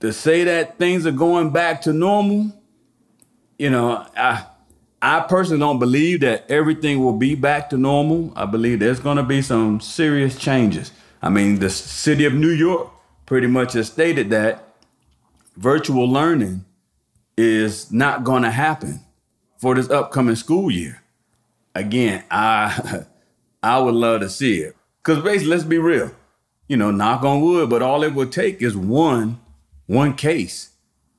to 0.00 0.12
say 0.12 0.44
that 0.44 0.78
things 0.78 1.06
are 1.06 1.12
going 1.12 1.50
back 1.50 1.82
to 1.82 1.92
normal, 1.92 2.52
you 3.58 3.70
know, 3.70 4.06
I, 4.16 4.44
I 5.00 5.20
personally 5.20 5.60
don't 5.60 5.78
believe 5.78 6.20
that 6.20 6.50
everything 6.50 7.02
will 7.02 7.16
be 7.16 7.34
back 7.34 7.70
to 7.70 7.76
normal. 7.76 8.32
I 8.36 8.46
believe 8.46 8.80
there's 8.80 9.00
going 9.00 9.18
to 9.18 9.22
be 9.22 9.42
some 9.42 9.80
serious 9.80 10.36
changes. 10.36 10.92
I 11.22 11.30
mean, 11.30 11.58
the 11.58 11.70
city 11.70 12.24
of 12.24 12.34
New 12.34 12.50
York 12.50 12.90
pretty 13.26 13.46
much 13.46 13.74
has 13.74 13.90
stated 13.90 14.30
that 14.30 14.76
virtual 15.56 16.08
learning 16.08 16.64
is 17.36 17.90
not 17.92 18.24
going 18.24 18.42
to 18.42 18.50
happen 18.50 19.00
for 19.58 19.74
this 19.74 19.90
upcoming 19.90 20.36
school 20.36 20.70
year. 20.70 21.02
Again, 21.74 22.24
I 22.30 23.04
I 23.62 23.78
would 23.78 23.94
love 23.94 24.20
to 24.20 24.28
see 24.28 24.60
it. 24.60 24.76
Cause 25.02 25.22
basically, 25.22 25.50
let's 25.50 25.64
be 25.64 25.78
real. 25.78 26.12
You 26.68 26.76
know, 26.76 26.90
knock 26.90 27.22
on 27.24 27.42
wood, 27.42 27.68
but 27.70 27.82
all 27.82 28.02
it 28.04 28.14
would 28.14 28.32
take 28.32 28.62
is 28.62 28.76
one 28.76 29.38
one 29.86 30.14
case. 30.14 30.70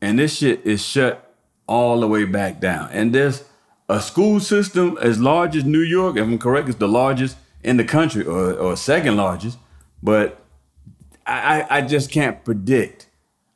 And 0.02 0.20
this 0.20 0.38
shit 0.38 0.66
is 0.66 0.86
shut 0.86 1.34
all 1.68 2.00
the 2.00 2.08
way 2.08 2.26
back 2.26 2.60
down. 2.60 2.90
And 2.92 3.14
there's 3.14 3.44
a 3.90 4.02
school 4.02 4.40
system 4.40 4.98
as 5.02 5.20
large 5.20 5.56
as 5.56 5.64
New 5.64 5.82
York, 5.82 6.18
if 6.18 6.24
I'm 6.24 6.38
correct, 6.38 6.70
it's 6.70 6.78
the 6.78 6.88
largest 6.88 7.38
in 7.64 7.78
the 7.78 7.84
country 7.84 8.26
or, 8.26 8.54
or 8.54 8.76
second 8.76 9.18
largest. 9.18 9.58
But 10.04 10.40
I, 11.26 11.66
I 11.70 11.82
just 11.82 12.12
can't 12.12 12.44
predict. 12.44 13.10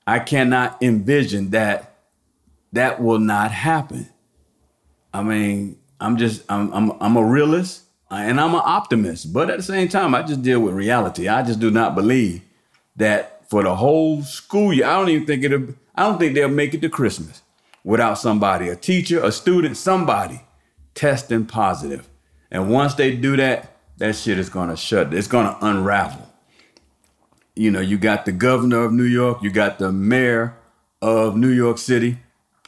I 0.08 0.20
cannot 0.20 0.82
envision 0.82 1.51
that 1.51 1.96
that 2.74 3.01
will 3.01 3.20
not 3.20 3.51
happen. 3.51 4.10
I 5.13 5.24
mean, 5.24 5.78
I'm 6.00 6.18
just 6.18 6.44
I'm 6.50 6.72
I'm 6.74 6.92
I'm 7.01 7.18
a 7.18 7.24
realist 7.24 7.84
uh, 8.10 8.16
and 8.16 8.39
I'm 8.39 8.56
an 8.56 8.62
optimist, 8.63 9.34
but 9.34 9.50
at 9.50 9.58
the 9.58 9.63
same 9.63 9.88
time, 9.88 10.16
I 10.16 10.24
just 10.24 10.42
deal 10.42 10.60
with 10.60 10.74
reality. 10.74 11.28
I 11.28 11.44
just 11.44 11.60
do 11.60 11.70
not 11.70 11.96
believe 11.96 12.42
that 12.96 13.38
for 13.50 13.63
the 13.63 13.75
whole 13.75 14.22
school 14.24 14.74
year, 14.74 14.86
I 14.86 14.94
don't 14.94 15.10
even 15.10 15.27
think 15.27 15.44
it'll, 15.44 15.68
I 15.96 16.03
don't 16.03 16.20
think 16.20 16.36
they'll 16.36 16.50
make 16.50 16.74
it 16.74 16.82
to 16.82 16.89
Christmas 16.89 17.41
without 17.84 18.20
somebody, 18.20 18.70
a 18.70 18.75
teacher, 18.75 19.24
a 19.24 19.32
student, 19.32 19.77
somebody 19.77 20.41
testing 20.94 21.46
positive. 21.46 22.08
And 22.51 22.70
once 22.70 22.94
they 22.94 23.15
do 23.15 23.36
that, 23.38 23.77
that 23.98 24.15
shit 24.15 24.38
is 24.38 24.50
gonna 24.50 24.77
shut. 24.77 25.13
It's 25.13 25.27
gonna 25.27 25.58
unravel. 25.62 26.27
You 27.56 27.72
know, 27.72 27.82
you 27.82 27.98
got 27.98 28.25
the 28.25 28.32
governor 28.32 28.84
of 28.84 28.94
New 28.94 29.03
York, 29.03 29.44
you 29.44 29.51
got 29.51 29.79
the 29.79 29.91
mayor 29.91 30.56
of 31.01 31.36
New 31.36 31.50
York 31.50 31.77
City. 31.77 32.20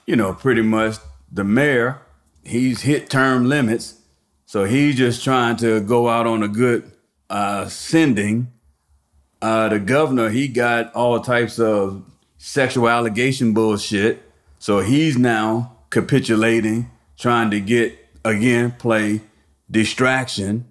You 0.05 0.15
know, 0.15 0.33
pretty 0.33 0.61
much 0.61 0.95
the 1.31 1.43
mayor 1.43 2.01
he's 2.43 2.81
hit 2.81 3.09
term 3.09 3.45
limits, 3.47 3.99
so 4.45 4.65
he's 4.65 4.95
just 4.95 5.23
trying 5.23 5.55
to 5.57 5.79
go 5.81 6.09
out 6.09 6.27
on 6.27 6.43
a 6.43 6.47
good 6.47 6.91
uh, 7.29 7.67
sending. 7.67 8.51
Uh, 9.41 9.69
the 9.69 9.79
governor, 9.79 10.29
he 10.29 10.47
got 10.47 10.93
all 10.93 11.19
types 11.19 11.59
of 11.59 12.03
sexual 12.37 12.87
allegation 12.87 13.53
bullshit, 13.53 14.21
so 14.59 14.79
he's 14.79 15.17
now 15.17 15.77
capitulating, 15.89 16.91
trying 17.17 17.49
to 17.49 17.59
get 17.59 17.97
again 18.23 18.71
play 18.71 19.21
distraction, 19.69 20.65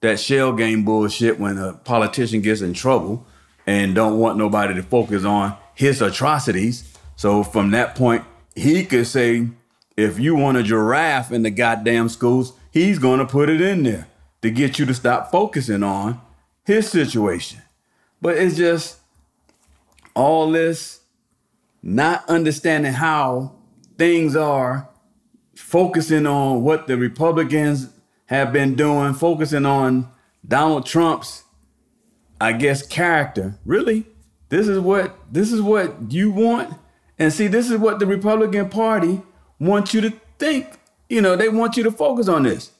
that 0.00 0.20
shell 0.20 0.52
game 0.52 0.84
bullshit 0.84 1.40
when 1.40 1.58
a 1.58 1.72
politician 1.72 2.40
gets 2.42 2.60
in 2.60 2.74
trouble 2.74 3.26
and 3.66 3.94
don't 3.94 4.18
want 4.18 4.36
nobody 4.36 4.74
to 4.74 4.82
focus 4.82 5.24
on 5.24 5.56
his 5.74 6.02
atrocities. 6.02 6.96
So 7.16 7.42
from 7.42 7.70
that 7.70 7.94
point, 7.94 8.24
he 8.54 8.84
could 8.84 9.06
say 9.06 9.48
if 9.96 10.18
you 10.18 10.34
want 10.34 10.58
a 10.58 10.62
giraffe 10.62 11.32
in 11.32 11.42
the 11.42 11.50
goddamn 11.50 12.08
schools, 12.08 12.52
he's 12.70 12.98
to 12.98 13.26
put 13.26 13.48
it 13.48 13.60
in 13.60 13.82
there 13.84 14.08
to 14.42 14.50
get 14.50 14.78
you 14.78 14.86
to 14.86 14.94
stop 14.94 15.30
focusing 15.30 15.82
on 15.82 16.20
his 16.64 16.90
situation. 16.90 17.60
But 18.22 18.38
it's 18.38 18.56
just 18.56 18.98
all 20.14 20.50
this 20.50 21.00
not 21.82 22.26
understanding 22.28 22.92
how 22.92 23.56
things 23.98 24.36
are, 24.36 24.88
focusing 25.54 26.26
on 26.26 26.62
what 26.62 26.86
the 26.86 26.96
Republicans 26.96 27.88
have 28.26 28.52
been 28.52 28.74
doing, 28.74 29.12
focusing 29.14 29.66
on 29.66 30.08
Donald 30.46 30.86
Trump's, 30.86 31.42
I 32.40 32.52
guess, 32.52 32.86
character. 32.86 33.58
Really? 33.64 34.06
This 34.48 34.68
is 34.68 34.78
what 34.78 35.16
this 35.30 35.50
is 35.50 35.60
what 35.60 36.12
you 36.12 36.30
want? 36.30 36.74
And 37.18 37.32
see, 37.32 37.48
this 37.48 37.70
is 37.70 37.78
what 37.78 37.98
the 37.98 38.06
Republican 38.06 38.68
Party 38.68 39.20
want 39.58 39.94
you 39.94 40.00
to 40.00 40.12
think, 40.38 40.66
you 41.08 41.20
know, 41.20 41.36
they 41.36 41.48
want 41.48 41.76
you 41.76 41.82
to 41.84 41.90
focus 41.90 42.28
on 42.28 42.44
this. 42.44 42.70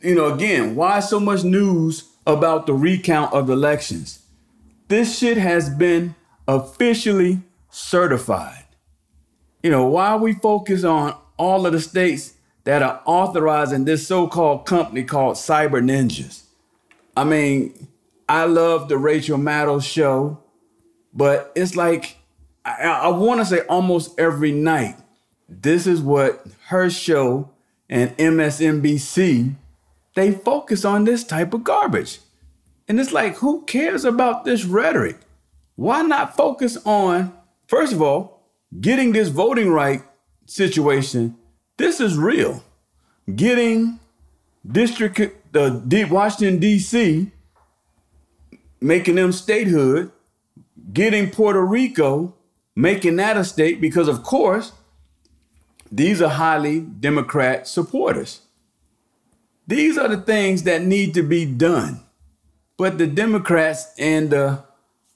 You 0.00 0.14
know, 0.14 0.32
again, 0.32 0.74
why 0.74 1.00
so 1.00 1.20
much 1.20 1.44
news 1.44 2.08
about 2.26 2.66
the 2.66 2.74
recount 2.74 3.32
of 3.32 3.48
elections? 3.48 4.21
This 4.92 5.18
shit 5.18 5.38
has 5.38 5.70
been 5.70 6.14
officially 6.46 7.40
certified. 7.70 8.66
You 9.62 9.70
know, 9.70 9.86
why 9.86 10.16
we 10.16 10.34
focus 10.34 10.84
on 10.84 11.16
all 11.38 11.64
of 11.64 11.72
the 11.72 11.80
states 11.80 12.34
that 12.64 12.82
are 12.82 13.00
authorizing 13.06 13.86
this 13.86 14.06
so-called 14.06 14.66
company 14.66 15.02
called 15.02 15.36
Cyber 15.36 15.82
Ninjas? 15.82 16.42
I 17.16 17.24
mean, 17.24 17.88
I 18.28 18.44
love 18.44 18.90
the 18.90 18.98
Rachel 18.98 19.38
Maddow 19.38 19.82
show, 19.82 20.38
but 21.14 21.52
it's 21.54 21.74
like 21.74 22.18
I, 22.62 22.82
I 22.82 23.08
want 23.08 23.40
to 23.40 23.46
say 23.46 23.60
almost 23.70 24.20
every 24.20 24.52
night. 24.52 24.96
This 25.48 25.86
is 25.86 26.02
what 26.02 26.44
her 26.66 26.90
show 26.90 27.48
and 27.88 28.14
MSNBC 28.18 29.54
they 30.14 30.32
focus 30.32 30.84
on 30.84 31.04
this 31.04 31.24
type 31.24 31.54
of 31.54 31.64
garbage. 31.64 32.18
And 32.88 33.00
it's 33.00 33.12
like, 33.12 33.36
who 33.36 33.62
cares 33.62 34.04
about 34.04 34.44
this 34.44 34.64
rhetoric? 34.64 35.18
Why 35.76 36.02
not 36.02 36.36
focus 36.36 36.76
on, 36.84 37.32
first 37.66 37.92
of 37.92 38.02
all, 38.02 38.42
getting 38.80 39.12
this 39.12 39.28
voting 39.28 39.70
right 39.70 40.02
situation? 40.46 41.36
This 41.76 42.00
is 42.00 42.16
real. 42.16 42.62
Getting 43.34 44.00
district, 44.70 45.20
uh, 45.20 45.28
the 45.52 45.82
Deep 45.86 46.10
Washington, 46.10 46.58
D.C., 46.58 47.30
making 48.80 49.14
them 49.14 49.32
statehood, 49.32 50.10
getting 50.92 51.30
Puerto 51.30 51.64
Rico, 51.64 52.34
making 52.74 53.16
that 53.16 53.36
a 53.36 53.44
state, 53.44 53.80
because 53.80 54.08
of 54.08 54.22
course, 54.22 54.72
these 55.90 56.22
are 56.22 56.30
highly 56.30 56.80
Democrat 56.80 57.68
supporters. 57.68 58.40
These 59.66 59.96
are 59.98 60.08
the 60.08 60.16
things 60.16 60.64
that 60.64 60.82
need 60.82 61.14
to 61.14 61.22
be 61.22 61.44
done. 61.44 62.00
But 62.82 62.98
the 62.98 63.06
Democrats 63.06 63.94
and 63.96 64.30
the 64.30 64.64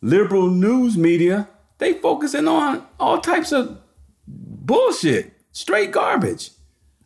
liberal 0.01 0.49
news 0.49 0.97
media, 0.97 1.49
they 1.79 1.95
focusing 1.95 2.47
on 2.47 2.87
all 3.01 3.19
types 3.19 3.51
of 3.51 3.81
bullshit, 4.29 5.33
straight 5.51 5.91
garbage. 5.91 6.53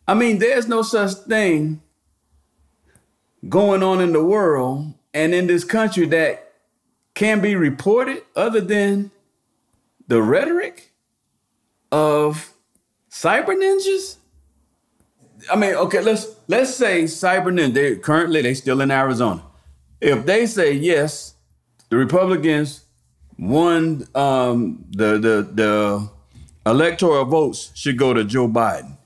I 0.07 0.13
mean, 0.13 0.37
there's 0.37 0.67
no 0.67 0.83
such 0.83 1.13
thing 1.25 1.81
going 3.49 3.81
on 3.81 4.01
in 4.01 4.13
the 4.13 4.23
world 4.23 4.93
and 5.15 5.33
in 5.33 5.47
this 5.47 5.63
country 5.63 6.05
that 6.05 6.53
can 7.15 7.41
be 7.41 7.55
reported 7.55 8.21
other 8.35 8.61
than 8.61 9.09
the 10.07 10.21
rhetoric 10.21 10.91
of 11.91 12.53
cyber 13.09 13.55
ninjas 13.55 14.17
I 15.51 15.55
mean, 15.55 15.73
okay, 15.73 16.01
let's 16.01 16.27
let's 16.47 16.75
say 16.75 17.05
CyberNet. 17.05 17.73
They 17.73 17.95
currently 17.95 18.43
they 18.43 18.53
still 18.53 18.79
in 18.79 18.91
Arizona. 18.91 19.41
If 20.01 20.25
they 20.25 20.47
say 20.47 20.73
yes, 20.73 21.35
the 21.89 21.97
Republicans 21.97 22.85
won 23.37 24.07
um, 24.15 24.85
the 24.89 25.17
the 25.19 25.49
the 25.53 26.09
electoral 26.65 27.25
votes 27.25 27.71
should 27.75 27.97
go 27.97 28.13
to 28.13 28.23
Joe 28.23 28.47
Biden, 28.47 28.97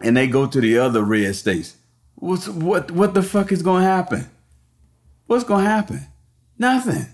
and 0.00 0.16
they 0.16 0.28
go 0.28 0.46
to 0.46 0.60
the 0.60 0.78
other 0.78 1.02
red 1.02 1.34
states. 1.34 1.76
What's 2.14 2.48
what 2.48 2.92
what 2.92 3.14
the 3.14 3.22
fuck 3.22 3.50
is 3.50 3.62
going 3.62 3.82
to 3.82 3.88
happen? 3.88 4.30
What's 5.26 5.44
going 5.44 5.64
to 5.64 5.70
happen? 5.70 6.06
Nothing. 6.58 7.06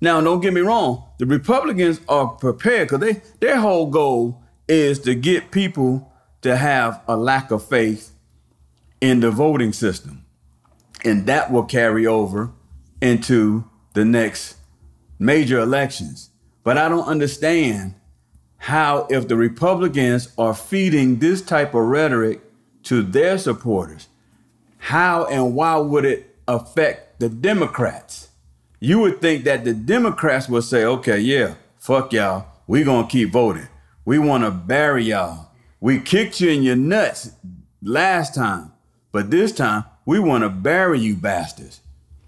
Now, 0.00 0.20
don't 0.20 0.40
get 0.40 0.52
me 0.52 0.60
wrong. 0.60 1.04
The 1.18 1.26
Republicans 1.26 2.00
are 2.08 2.28
prepared 2.28 2.88
because 2.88 3.00
they 3.00 3.22
their 3.40 3.58
whole 3.58 3.86
goal 3.86 4.42
is 4.68 5.00
to 5.00 5.14
get 5.14 5.50
people 5.50 6.12
to 6.42 6.56
have 6.56 7.02
a 7.08 7.16
lack 7.16 7.50
of 7.50 7.66
faith 7.66 8.12
in 9.00 9.20
the 9.20 9.30
voting 9.30 9.72
system. 9.72 10.23
And 11.04 11.26
that 11.26 11.52
will 11.52 11.64
carry 11.64 12.06
over 12.06 12.50
into 13.00 13.68
the 13.92 14.04
next 14.04 14.56
major 15.18 15.58
elections. 15.58 16.30
But 16.62 16.78
I 16.78 16.88
don't 16.88 17.06
understand 17.06 17.94
how, 18.56 19.06
if 19.10 19.28
the 19.28 19.36
Republicans 19.36 20.32
are 20.38 20.54
feeding 20.54 21.18
this 21.18 21.42
type 21.42 21.74
of 21.74 21.82
rhetoric 21.82 22.40
to 22.84 23.02
their 23.02 23.36
supporters, 23.36 24.08
how 24.78 25.26
and 25.26 25.54
why 25.54 25.76
would 25.76 26.04
it 26.04 26.34
affect 26.48 27.20
the 27.20 27.28
Democrats? 27.28 28.30
You 28.80 29.00
would 29.00 29.20
think 29.20 29.44
that 29.44 29.64
the 29.64 29.74
Democrats 29.74 30.48
would 30.48 30.64
say, 30.64 30.84
okay, 30.84 31.18
yeah, 31.18 31.54
fuck 31.78 32.12
y'all. 32.12 32.46
we 32.66 32.84
going 32.84 33.06
to 33.06 33.10
keep 33.10 33.30
voting. 33.30 33.68
We 34.04 34.18
want 34.18 34.44
to 34.44 34.50
bury 34.50 35.04
y'all. 35.04 35.50
We 35.80 36.00
kicked 36.00 36.40
you 36.40 36.50
in 36.50 36.62
your 36.62 36.76
nuts 36.76 37.32
last 37.82 38.34
time, 38.34 38.72
but 39.12 39.30
this 39.30 39.52
time 39.52 39.84
we 40.04 40.18
want 40.18 40.42
to 40.42 40.48
bury 40.48 41.00
you 41.00 41.16
bastards. 41.16 41.80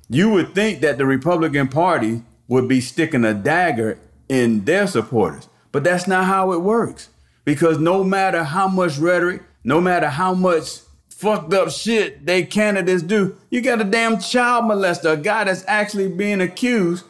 You 0.09 0.31
would 0.31 0.55
think 0.55 0.81
that 0.81 0.99
the 0.99 1.07
Republican 1.07 1.69
Party 1.69 2.23
would 2.49 2.69
be 2.69 2.81
sticking 2.81 3.25
a 3.25 3.35
dagger 3.35 3.99
in 4.29 4.65
their 4.65 4.87
supporters, 4.87 5.49
but 5.73 5.85
that's 5.85 6.07
not 6.07 6.27
how 6.27 6.53
it 6.53 6.61
works. 6.61 7.09
Because 7.45 7.79
no 7.79 8.03
matter 8.03 8.45
how 8.45 8.69
much 8.69 8.99
rhetoric, 8.99 9.43
no 9.65 9.81
matter 9.81 10.09
how 10.09 10.35
much 10.35 10.81
fucked 11.09 11.53
up 11.53 11.71
shit 11.71 12.27
they 12.27 12.45
candidates 12.45 13.03
do, 13.03 13.37
you 13.51 13.61
got 13.61 13.81
a 13.81 13.85
damn 13.85 14.19
child 14.19 14.65
molester, 14.65 15.13
a 15.13 15.17
guy 15.17 15.45
that's 15.45 15.65
actually 15.67 16.09
being 16.09 16.41
accused 16.41 17.05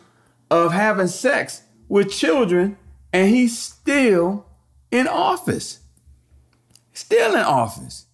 of 0.50 0.72
having 0.72 1.09
sex 1.09 1.62
with 1.88 2.11
children, 2.11 2.76
and 3.12 3.31
he's 3.31 3.59
still 3.59 4.46
in 4.90 5.07
office 5.07 5.81
still 6.96 7.35
in 7.35 7.42
office. 7.42 8.06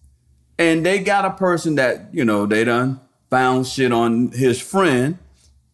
And 0.63 0.85
they 0.85 0.99
got 0.99 1.25
a 1.25 1.31
person 1.31 1.75
that, 1.75 2.13
you 2.13 2.23
know, 2.23 2.45
they 2.45 2.63
done 2.63 3.01
found 3.29 3.67
shit 3.67 3.91
on 3.91 4.31
his 4.31 4.61
friend. 4.61 5.17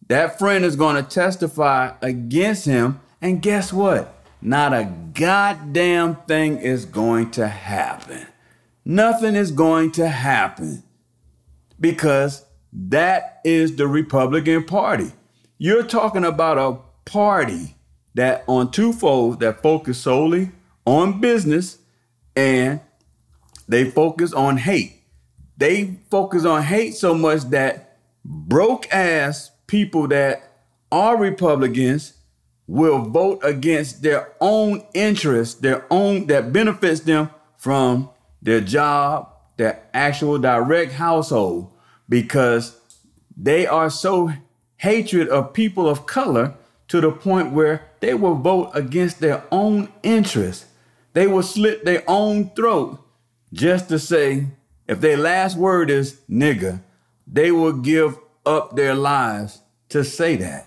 That 0.08 0.36
friend 0.36 0.64
is 0.64 0.74
going 0.74 0.96
to 0.96 1.08
testify 1.08 1.92
against 2.02 2.64
him. 2.64 3.00
And 3.22 3.40
guess 3.40 3.72
what? 3.72 4.12
Not 4.42 4.72
a 4.72 4.92
goddamn 5.14 6.16
thing 6.26 6.58
is 6.58 6.86
going 6.86 7.30
to 7.32 7.46
happen. 7.46 8.26
Nothing 8.84 9.36
is 9.36 9.52
going 9.52 9.92
to 9.92 10.08
happen 10.08 10.82
because 11.78 12.44
that 12.72 13.40
is 13.44 13.76
the 13.76 13.86
Republican 13.86 14.64
Party. 14.64 15.12
You're 15.56 15.84
talking 15.84 16.24
about 16.24 16.58
a 16.58 16.80
party 17.08 17.76
that 18.14 18.42
on 18.48 18.72
twofold 18.72 19.38
that 19.38 19.62
focus 19.62 19.98
solely 19.98 20.50
on 20.84 21.20
business 21.20 21.78
and 22.34 22.80
they 23.70 23.88
focus 23.88 24.32
on 24.32 24.56
hate. 24.56 25.00
They 25.56 25.98
focus 26.10 26.44
on 26.44 26.64
hate 26.64 26.94
so 26.96 27.14
much 27.14 27.42
that 27.50 27.98
broke 28.24 28.92
ass 28.92 29.52
people 29.68 30.08
that 30.08 30.42
are 30.90 31.16
Republicans 31.16 32.14
will 32.66 32.98
vote 32.98 33.40
against 33.44 34.02
their 34.02 34.32
own 34.40 34.84
interests, 34.92 35.54
their 35.60 35.86
own 35.88 36.26
that 36.26 36.52
benefits 36.52 37.00
them 37.00 37.30
from 37.58 38.10
their 38.42 38.60
job, 38.60 39.28
their 39.56 39.80
actual 39.94 40.38
direct 40.38 40.92
household, 40.92 41.72
because 42.08 42.76
they 43.36 43.68
are 43.68 43.90
so 43.90 44.32
hatred 44.78 45.28
of 45.28 45.52
people 45.52 45.88
of 45.88 46.06
color 46.06 46.54
to 46.88 47.00
the 47.00 47.12
point 47.12 47.52
where 47.52 47.86
they 48.00 48.14
will 48.14 48.34
vote 48.34 48.72
against 48.74 49.20
their 49.20 49.44
own 49.52 49.88
interests. 50.02 50.66
They 51.12 51.28
will 51.28 51.44
slit 51.44 51.84
their 51.84 52.02
own 52.08 52.50
throat 52.50 52.98
just 53.52 53.88
to 53.88 53.98
say, 53.98 54.46
if 54.86 55.00
their 55.00 55.16
last 55.16 55.56
word 55.56 55.90
is 55.90 56.20
nigga, 56.28 56.80
they 57.26 57.52
will 57.52 57.72
give 57.72 58.18
up 58.46 58.76
their 58.76 58.94
lives 58.94 59.60
to 59.88 60.04
say 60.04 60.36
that. 60.36 60.66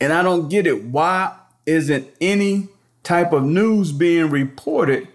And 0.00 0.12
I 0.12 0.22
don't 0.22 0.48
get 0.48 0.66
it. 0.66 0.84
Why 0.84 1.36
isn't 1.64 2.08
any 2.20 2.68
type 3.02 3.32
of 3.32 3.44
news 3.44 3.92
being 3.92 4.30
reported 4.30 5.08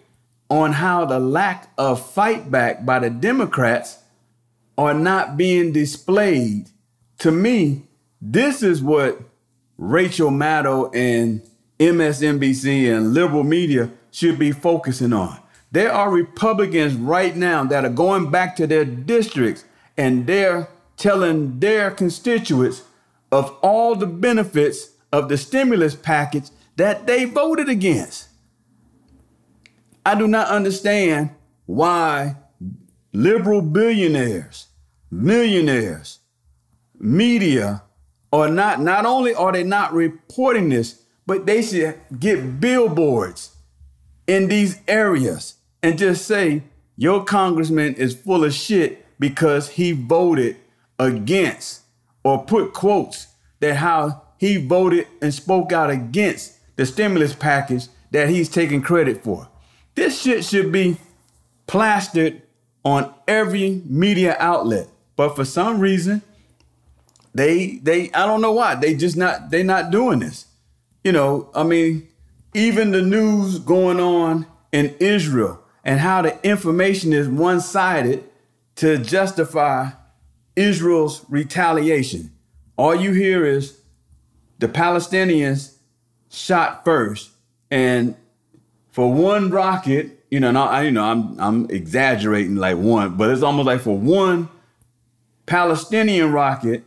on 0.50 0.74
how 0.74 1.06
the 1.06 1.20
lack 1.20 1.70
of 1.78 2.06
fight 2.10 2.50
back 2.50 2.86
by 2.86 3.00
the 3.00 3.10
Democrats 3.10 4.00
are 4.78 4.94
not 4.94 5.36
being 5.38 5.74
displayed? 5.74 6.70
To 7.20 7.32
me, 7.32 7.84
this 8.22 8.64
is 8.64 8.82
what 8.82 9.20
Rachel 9.78 10.32
Maddow 10.32 10.96
and 10.96 11.42
MSNBC 11.80 12.96
and 12.96 13.14
liberal 13.14 13.44
media 13.44 13.92
should 14.12 14.40
be 14.40 14.52
focusing 14.52 15.14
on. 15.14 15.38
There 15.72 15.92
are 15.92 16.10
Republicans 16.10 16.94
right 16.94 17.36
now 17.36 17.64
that 17.66 17.84
are 17.84 17.90
going 17.90 18.32
back 18.32 18.56
to 18.58 18.68
their 18.68 18.86
districts 18.86 19.66
and 19.98 20.26
they're 20.26 20.70
telling 20.96 21.60
their 21.60 21.92
constituents 21.92 22.84
of 23.32 23.52
all 23.62 23.96
the 23.96 24.08
benefits 24.08 24.92
of 25.12 25.30
the 25.30 25.38
stimulus 25.38 25.96
package 25.96 26.50
that 26.78 27.06
they 27.06 27.26
voted 27.26 27.68
against. 27.68 28.30
I 30.06 30.16
do 30.16 30.28
not 30.28 30.48
understand 30.48 31.32
why 31.66 32.38
liberal 33.12 33.62
billionaires, 33.62 34.68
millionaires, 35.12 36.20
media 36.98 37.84
are 38.32 38.50
not, 38.50 38.80
not 38.82 39.06
only 39.06 39.34
are 39.34 39.52
they 39.52 39.64
not 39.64 39.94
reporting 39.94 40.70
this, 40.70 41.04
but 41.26 41.46
they 41.46 41.62
should 41.62 42.00
get 42.20 42.62
billboards 42.62 43.57
in 44.28 44.48
these 44.48 44.80
areas 44.88 45.56
and 45.82 45.98
just 45.98 46.28
say 46.28 46.64
your 46.96 47.24
congressman 47.24 47.96
is 47.96 48.16
full 48.16 48.44
of 48.44 48.54
shit 48.54 49.06
because 49.20 49.70
he 49.70 49.94
voted 49.94 50.58
against 51.00 51.82
or 52.24 52.44
put 52.44 52.74
quotes 52.74 53.28
that 53.60 53.78
how 53.78 54.22
he 54.38 54.58
voted 54.58 55.08
and 55.22 55.34
spoke 55.34 55.72
out 55.72 55.90
against 55.90 56.54
the 56.76 56.86
stimulus 56.86 57.34
package 57.34 57.88
that 58.12 58.30
he's 58.30 58.50
taking 58.50 58.82
credit 58.82 59.24
for. 59.24 59.48
This 59.96 60.22
shit 60.22 60.46
should 60.46 60.72
be 60.72 60.98
plastered 61.66 62.42
on 62.86 63.14
every 63.28 63.82
media 63.86 64.36
outlet. 64.40 64.88
But 65.16 65.36
for 65.36 65.44
some 65.44 65.80
reason, 65.80 66.22
they 67.34 67.80
they 67.84 68.12
I 68.12 68.26
don't 68.26 68.42
know 68.42 68.54
why 68.54 68.76
they 68.76 68.96
just 68.96 69.18
not 69.18 69.50
they 69.50 69.64
not 69.64 69.92
doing 69.92 70.20
this. 70.20 70.46
You 71.04 71.12
know, 71.12 71.50
I 71.56 71.64
mean, 71.64 72.08
even 72.54 72.92
the 72.92 73.02
news 73.02 73.60
going 73.60 74.00
on 74.00 74.48
in 74.72 74.96
Israel 75.00 75.64
and 75.84 76.00
how 76.00 76.22
the 76.22 76.38
information 76.48 77.14
is 77.14 77.28
one 77.28 77.62
sided 77.62 78.24
to 78.76 78.98
justify 78.98 79.90
Israel's 80.56 81.26
retaliation. 81.30 82.32
All 82.78 82.96
you 82.96 83.14
hear 83.14 83.46
is 83.46 83.80
the 84.60 84.68
Palestinians 84.68 85.78
shot 86.30 86.84
first, 86.84 87.32
and 87.72 88.16
for 88.92 89.12
one 89.12 89.50
rocket, 89.50 90.26
you 90.30 90.40
know, 90.40 90.52
I, 90.62 90.84
you 90.84 90.92
know, 90.92 91.04
I'm 91.04 91.40
I'm 91.40 91.70
exaggerating 91.70 92.56
like 92.56 92.78
one, 92.78 93.16
but 93.16 93.30
it's 93.30 93.44
almost 93.44 93.66
like 93.66 93.82
for 93.82 93.98
one 93.98 94.50
Palestinian 95.46 96.32
rocket, 96.32 96.84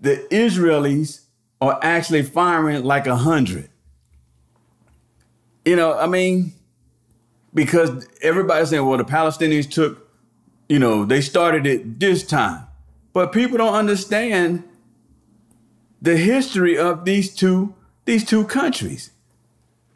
the 0.00 0.26
Israelis 0.30 1.22
are 1.60 1.78
actually 1.82 2.22
firing 2.22 2.84
like 2.84 3.06
a 3.06 3.16
hundred. 3.16 3.68
You 5.64 5.76
know, 5.76 5.96
I 5.98 6.06
mean, 6.06 6.52
because 7.54 8.08
everybody's 8.22 8.70
saying, 8.70 8.84
well, 8.84 8.98
the 8.98 9.04
Palestinians 9.04 9.70
took, 9.70 10.08
you 10.68 10.78
know, 10.78 11.04
they 11.04 11.20
started 11.20 11.66
it 11.66 12.00
this 12.00 12.24
time. 12.24 12.66
But 13.12 13.32
people 13.32 13.58
don't 13.58 13.74
understand 13.74 14.64
the 16.00 16.16
history 16.16 16.78
of 16.78 17.04
these 17.04 17.34
two 17.34 17.74
these 18.04 18.24
two 18.24 18.44
countries. 18.44 19.10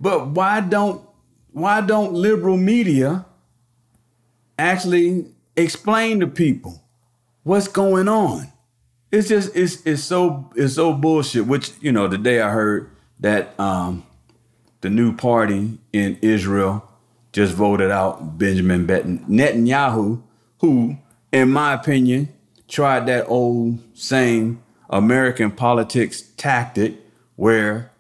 But 0.01 0.29
why 0.29 0.61
don't 0.61 1.03
why 1.53 1.81
don't 1.81 2.13
liberal 2.13 2.57
media 2.57 3.25
actually 4.59 5.27
explain 5.57 6.21
to 6.21 6.27
people 6.27 6.83
what's 7.43 7.69
going 7.69 8.09
on? 8.09 8.53
It's 9.11 9.29
just 9.29 9.57
it's 9.57 9.85
it's 9.87 10.03
so 10.03 10.51
it's 10.55 10.75
so 10.75 10.93
bullshit. 10.93 11.47
Which 11.47 11.73
you 11.81 11.91
know, 11.91 12.07
the 12.07 12.19
day 12.19 12.41
I 12.41 12.51
heard 12.51 12.91
that 13.21 13.59
um, 13.59 14.05
the 14.87 14.91
new 14.91 15.13
party 15.13 15.77
in 15.93 16.17
Israel 16.23 16.89
just 17.33 17.53
voted 17.55 17.91
out 17.91 18.39
Benjamin 18.39 18.87
Netanyahu, 18.87 20.23
who, 20.61 20.97
in 21.33 21.51
my 21.51 21.75
opinion, 21.75 22.29
tried 22.69 23.07
that 23.07 23.27
old 23.27 23.81
same 23.99 24.63
American 24.89 25.51
politics 25.51 26.23
tactic 26.37 26.95
where 27.35 27.91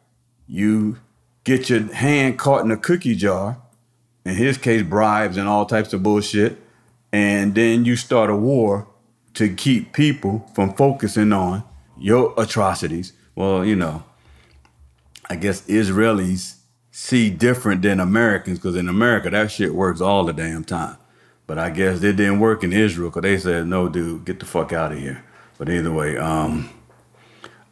you 0.46 0.99
get 1.42 1.68
your 1.68 1.92
hand 1.92 2.38
caught 2.38 2.64
in 2.64 2.70
a 2.70 2.77
cookie 2.77 3.16
jar, 3.16 3.61
in 4.25 4.37
his 4.37 4.57
case, 4.57 4.85
bribes 4.85 5.37
and 5.37 5.49
all 5.49 5.66
types 5.66 5.92
of 5.92 6.05
bullshit, 6.05 6.57
and 7.11 7.57
then 7.57 7.85
you 7.85 7.96
start 7.96 8.31
a 8.31 8.37
war 8.37 8.87
to 9.35 9.53
keep 9.53 9.92
people 9.92 10.49
from 10.55 10.72
focusing 10.75 11.33
on 11.33 11.64
your 11.99 12.33
atrocities. 12.38 13.12
Well, 13.35 13.64
you 13.64 13.75
know, 13.75 14.05
I 15.29 15.35
guess 15.35 15.62
Israelis 15.62 16.56
see 16.99 17.29
different 17.29 17.83
than 17.83 18.01
Americans 18.01 18.59
because 18.59 18.75
in 18.75 18.89
America, 18.89 19.29
that 19.29 19.51
shit 19.51 19.75
works 19.75 20.01
all 20.01 20.25
the 20.25 20.33
damn 20.33 20.65
time. 20.65 20.97
But 21.47 21.59
I 21.59 21.69
guess 21.69 22.03
it 22.03 22.17
didn't 22.17 22.41
work 22.41 22.65
in 22.65 22.73
Israel 22.73 23.11
because 23.11 23.21
they 23.21 23.37
said, 23.37 23.67
no, 23.67 23.87
dude, 23.87 24.25
get 24.25 24.41
the 24.41 24.47
fuck 24.47 24.73
out 24.73 24.93
of 24.93 24.99
here. 24.99 25.23
But 25.59 25.69
either 25.69 25.93
way, 25.93 26.17
um, 26.17 26.71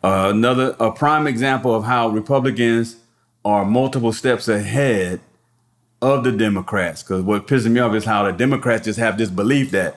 uh, 0.03 0.31
another 0.31 0.77
a 0.79 0.93
prime 0.93 1.27
example 1.27 1.75
of 1.75 1.85
how 1.85 2.09
Republicans 2.09 2.97
are 3.47 3.65
multiple 3.65 4.13
steps 4.13 4.47
ahead 4.47 5.21
of 6.03 6.23
the 6.23 6.31
Democrats. 6.31 7.03
Because 7.03 7.23
what 7.23 7.47
pisses 7.47 7.71
me 7.71 7.81
off 7.81 7.95
is 7.95 8.05
how 8.05 8.25
the 8.25 8.33
Democrats 8.33 8.85
just 8.85 8.99
have 8.99 9.17
this 9.17 9.31
belief 9.31 9.71
that 9.71 9.97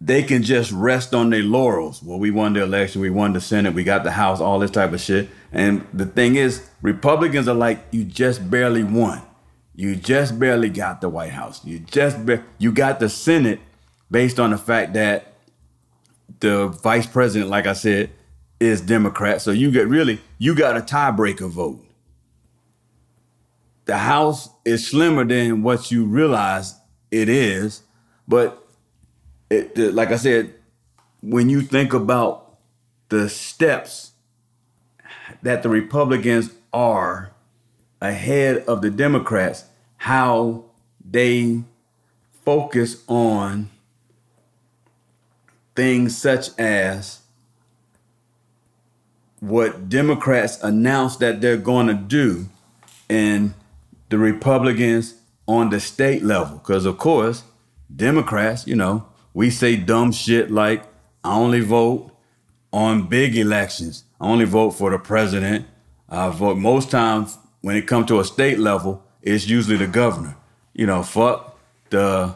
they 0.00 0.22
can 0.22 0.42
just 0.42 0.72
rest 0.72 1.12
on 1.12 1.30
their 1.30 1.42
laurels. 1.42 2.02
Well, 2.02 2.18
we 2.18 2.30
won 2.30 2.54
the 2.54 2.62
election, 2.62 3.02
we 3.02 3.10
won 3.10 3.34
the 3.34 3.40
Senate, 3.40 3.74
we 3.74 3.84
got 3.84 4.02
the 4.02 4.12
House, 4.12 4.40
all 4.40 4.58
this 4.58 4.70
type 4.70 4.92
of 4.92 5.00
shit. 5.00 5.28
And 5.52 5.86
the 5.92 6.06
thing 6.06 6.36
is, 6.36 6.68
Republicans 6.80 7.48
are 7.48 7.54
like, 7.54 7.84
you 7.90 8.04
just 8.04 8.50
barely 8.50 8.82
won. 8.82 9.20
You 9.74 9.96
just 9.96 10.38
barely 10.38 10.70
got 10.70 11.00
the 11.00 11.08
White 11.08 11.32
House. 11.32 11.64
You 11.64 11.80
just 11.80 12.24
be- 12.24 12.40
you 12.58 12.72
got 12.72 12.98
the 12.98 13.08
Senate 13.08 13.60
based 14.10 14.40
on 14.40 14.50
the 14.50 14.58
fact 14.58 14.94
that 14.94 15.34
the 16.40 16.68
vice 16.68 17.06
president, 17.06 17.50
like 17.50 17.66
I 17.66 17.74
said, 17.74 18.10
is 18.58 18.80
Democrat. 18.80 19.42
So 19.42 19.50
you 19.50 19.70
get 19.70 19.86
really, 19.86 20.20
you 20.38 20.54
got 20.54 20.76
a 20.76 20.80
tiebreaker 20.80 21.48
vote. 21.48 21.84
The 23.84 23.98
House 23.98 24.48
is 24.64 24.86
slimmer 24.86 25.24
than 25.24 25.62
what 25.62 25.90
you 25.90 26.04
realize 26.04 26.74
it 27.10 27.28
is, 27.28 27.82
but 28.28 28.59
it, 29.50 29.76
like 29.94 30.10
I 30.10 30.16
said, 30.16 30.54
when 31.20 31.50
you 31.50 31.60
think 31.60 31.92
about 31.92 32.56
the 33.08 33.28
steps 33.28 34.12
that 35.42 35.62
the 35.62 35.68
Republicans 35.68 36.50
are 36.72 37.32
ahead 38.00 38.64
of 38.66 38.80
the 38.80 38.90
Democrats, 38.90 39.64
how 39.98 40.64
they 41.04 41.62
focus 42.44 43.02
on 43.08 43.68
things 45.74 46.16
such 46.16 46.56
as 46.58 47.20
what 49.40 49.88
Democrats 49.88 50.62
announce 50.62 51.16
that 51.16 51.40
they're 51.40 51.56
going 51.56 51.86
to 51.86 51.94
do 51.94 52.46
and 53.08 53.54
the 54.10 54.18
Republicans 54.18 55.14
on 55.46 55.70
the 55.70 55.80
state 55.80 56.22
level. 56.22 56.58
Because, 56.58 56.84
of 56.84 56.98
course, 56.98 57.44
Democrats, 57.94 58.66
you 58.66 58.76
know, 58.76 59.06
we 59.34 59.50
say 59.50 59.76
dumb 59.76 60.12
shit 60.12 60.50
like, 60.50 60.84
I 61.22 61.36
only 61.36 61.60
vote 61.60 62.10
on 62.72 63.08
big 63.08 63.36
elections. 63.36 64.04
I 64.20 64.26
only 64.26 64.44
vote 64.44 64.70
for 64.70 64.90
the 64.90 64.98
president. 64.98 65.66
I 66.08 66.28
vote 66.30 66.56
most 66.56 66.90
times 66.90 67.38
when 67.60 67.76
it 67.76 67.86
comes 67.86 68.06
to 68.06 68.20
a 68.20 68.24
state 68.24 68.58
level, 68.58 69.04
it's 69.22 69.48
usually 69.48 69.76
the 69.76 69.86
governor. 69.86 70.36
You 70.72 70.86
know, 70.86 71.02
fuck 71.02 71.58
the 71.90 72.34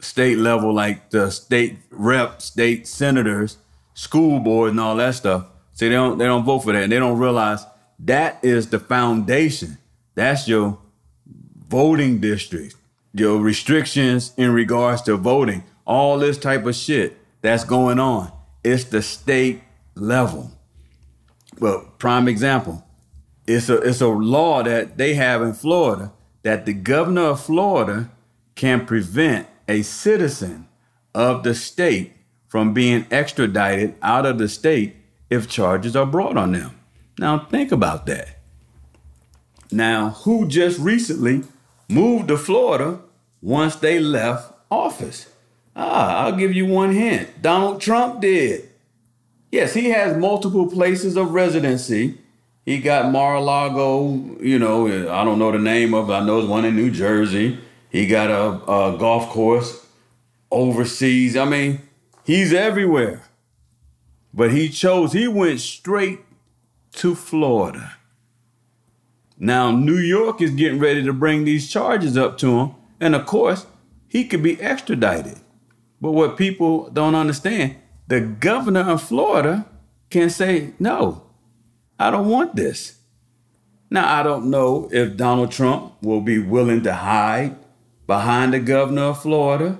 state 0.00 0.38
level, 0.38 0.72
like 0.72 1.10
the 1.10 1.30
state 1.30 1.78
rep, 1.90 2.42
state 2.42 2.86
senators, 2.86 3.58
school 3.94 4.40
board, 4.40 4.70
and 4.70 4.80
all 4.80 4.96
that 4.96 5.14
stuff. 5.14 5.46
See, 5.72 5.88
they 5.88 5.94
don't 5.94 6.18
they 6.18 6.26
don't 6.26 6.44
vote 6.44 6.60
for 6.60 6.72
that, 6.72 6.84
and 6.84 6.92
they 6.92 6.98
don't 6.98 7.18
realize 7.18 7.64
that 8.00 8.38
is 8.42 8.70
the 8.70 8.78
foundation. 8.80 9.78
That's 10.14 10.48
your 10.48 10.78
voting 11.68 12.20
district, 12.20 12.74
your 13.12 13.38
restrictions 13.38 14.32
in 14.36 14.52
regards 14.52 15.02
to 15.02 15.16
voting, 15.16 15.64
all 15.88 16.18
this 16.18 16.38
type 16.38 16.66
of 16.66 16.76
shit 16.76 17.16
that's 17.40 17.64
going 17.64 17.98
on. 17.98 18.30
It's 18.62 18.84
the 18.84 19.02
state 19.02 19.62
level. 19.94 20.52
Well, 21.58 21.92
prime 21.98 22.28
example, 22.28 22.84
it's 23.46 23.68
a 23.68 23.78
it's 23.78 24.02
a 24.02 24.08
law 24.08 24.62
that 24.62 24.98
they 24.98 25.14
have 25.14 25.42
in 25.42 25.54
Florida 25.54 26.12
that 26.42 26.66
the 26.66 26.74
governor 26.74 27.22
of 27.22 27.40
Florida 27.40 28.10
can 28.54 28.86
prevent 28.86 29.48
a 29.66 29.82
citizen 29.82 30.68
of 31.14 31.42
the 31.42 31.54
state 31.54 32.12
from 32.46 32.74
being 32.74 33.06
extradited 33.10 33.94
out 34.02 34.26
of 34.26 34.38
the 34.38 34.48
state 34.48 34.96
if 35.30 35.48
charges 35.48 35.96
are 35.96 36.06
brought 36.06 36.36
on 36.36 36.52
them. 36.52 36.78
Now, 37.18 37.46
think 37.50 37.72
about 37.72 38.06
that. 38.06 38.38
Now, 39.70 40.10
who 40.10 40.48
just 40.48 40.78
recently 40.78 41.44
moved 41.88 42.28
to 42.28 42.38
Florida 42.38 43.00
once 43.42 43.76
they 43.76 43.98
left 43.98 44.54
office? 44.70 45.28
Ah, 45.80 46.24
I'll 46.24 46.36
give 46.36 46.52
you 46.52 46.66
one 46.66 46.92
hint. 46.92 47.40
Donald 47.40 47.80
Trump 47.80 48.20
did. 48.20 48.68
Yes, 49.52 49.74
he 49.74 49.90
has 49.90 50.16
multiple 50.16 50.66
places 50.68 51.16
of 51.16 51.30
residency. 51.30 52.18
He 52.64 52.80
got 52.80 53.12
Mar-a-Lago, 53.12 54.36
you 54.40 54.58
know, 54.58 54.88
I 54.88 55.24
don't 55.24 55.38
know 55.38 55.52
the 55.52 55.58
name 55.58 55.94
of 55.94 56.10
it. 56.10 56.12
I 56.12 56.24
know 56.24 56.40
it's 56.40 56.48
one 56.48 56.64
in 56.64 56.74
New 56.74 56.90
Jersey. 56.90 57.58
He 57.90 58.08
got 58.08 58.28
a, 58.28 58.70
a 58.70 58.98
golf 58.98 59.28
course 59.30 59.86
overseas. 60.50 61.36
I 61.36 61.44
mean, 61.44 61.80
he's 62.24 62.52
everywhere. 62.52 63.22
But 64.34 64.50
he 64.50 64.68
chose, 64.68 65.12
he 65.12 65.28
went 65.28 65.60
straight 65.60 66.20
to 66.94 67.14
Florida. 67.14 67.94
Now, 69.38 69.70
New 69.70 69.96
York 69.96 70.42
is 70.42 70.50
getting 70.50 70.80
ready 70.80 71.04
to 71.04 71.12
bring 71.12 71.44
these 71.44 71.70
charges 71.70 72.18
up 72.18 72.36
to 72.38 72.58
him. 72.58 72.74
And 72.98 73.14
of 73.14 73.26
course, 73.26 73.64
he 74.08 74.24
could 74.24 74.42
be 74.42 74.60
extradited. 74.60 75.38
But 76.00 76.12
what 76.12 76.36
people 76.36 76.90
don't 76.90 77.14
understand, 77.14 77.76
the 78.06 78.20
governor 78.20 78.88
of 78.90 79.02
Florida 79.02 79.66
can 80.10 80.30
say, 80.30 80.72
no, 80.78 81.22
I 81.98 82.10
don't 82.10 82.28
want 82.28 82.56
this. 82.56 82.98
Now, 83.90 84.20
I 84.20 84.22
don't 84.22 84.50
know 84.50 84.88
if 84.92 85.16
Donald 85.16 85.50
Trump 85.50 85.94
will 86.02 86.20
be 86.20 86.38
willing 86.38 86.82
to 86.82 86.94
hide 86.94 87.56
behind 88.06 88.52
the 88.52 88.60
governor 88.60 89.02
of 89.02 89.22
Florida. 89.22 89.78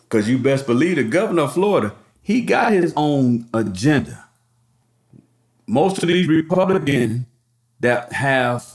Because 0.00 0.28
you 0.28 0.38
best 0.38 0.66
believe 0.66 0.96
the 0.96 1.04
governor 1.04 1.42
of 1.42 1.54
Florida, 1.54 1.94
he 2.22 2.42
got 2.42 2.72
his 2.72 2.92
own 2.96 3.48
agenda. 3.54 4.26
Most 5.66 6.02
of 6.02 6.08
these 6.08 6.28
Republicans 6.28 7.26
that 7.80 8.12
have 8.12 8.66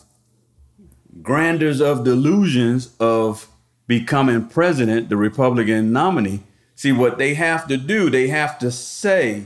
grandeurs 1.21 1.81
of 1.81 2.03
delusions 2.03 2.95
of 2.99 3.47
becoming 3.88 4.47
president, 4.47 5.10
the 5.10 5.17
Republican 5.17 5.91
nominee, 5.91 6.43
See, 6.78 6.91
what 6.91 7.17
they 7.17 7.34
have 7.34 7.67
to 7.69 7.76
do, 7.76 8.12
they 8.12 8.28
have 8.28 8.60
to 8.60 8.69
say, 8.69 9.45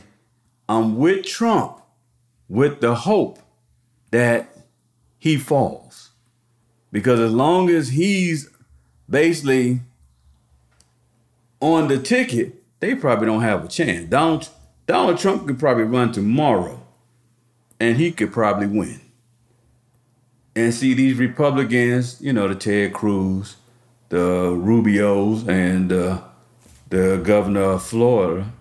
I'm 0.68 0.98
with 0.98 1.26
Trump 1.26 1.82
with 2.50 2.82
the 2.82 2.94
hope 2.94 3.40
that 4.12 4.54
he 5.18 5.38
falls. 5.38 6.10
Because 6.92 7.22
as 7.22 7.32
long 7.32 7.70
as 7.70 7.88
he's 7.88 8.50
basically 9.10 9.80
on 11.62 11.88
the 11.88 12.00
ticket, 12.00 12.62
they 12.82 12.96
probably 12.96 13.28
don't 13.28 13.44
have 13.44 13.64
a 13.64 13.70
chance. 13.70 14.10
Donald, 14.10 14.50
Donald 14.86 15.18
Trump 15.18 15.48
could 15.48 15.58
probably 15.58 15.86
run 15.86 16.12
tomorrow 16.12 16.84
and 17.80 17.96
he 17.96 18.12
could 18.12 18.34
probably 18.34 18.68
win. 18.68 19.00
And 20.54 20.74
see 20.74 20.94
these 20.94 21.18
Republicans, 21.18 22.20
you 22.20 22.34
know, 22.34 22.50
the 22.50 22.56
Ted 22.56 22.92
Cruz, 22.92 23.56
the 24.12 24.50
Rubios, 24.52 25.48
and 25.48 25.92
uh, 25.92 26.20
the 26.90 27.22
governor 27.24 27.62
of 27.62 27.84
Florida, 27.84 28.52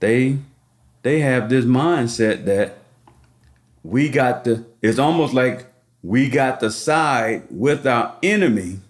they 0.00 0.36
they 1.00 1.20
have 1.20 1.48
this 1.48 1.64
mindset 1.64 2.44
that 2.44 2.76
we 3.82 4.10
got 4.10 4.44
the 4.44 4.66
it's 4.82 4.98
almost 4.98 5.32
like 5.32 5.66
we 6.02 6.28
got 6.28 6.60
to 6.60 6.70
side 6.70 7.44
with 7.50 7.86
our 7.86 8.16
enemy. 8.22 8.80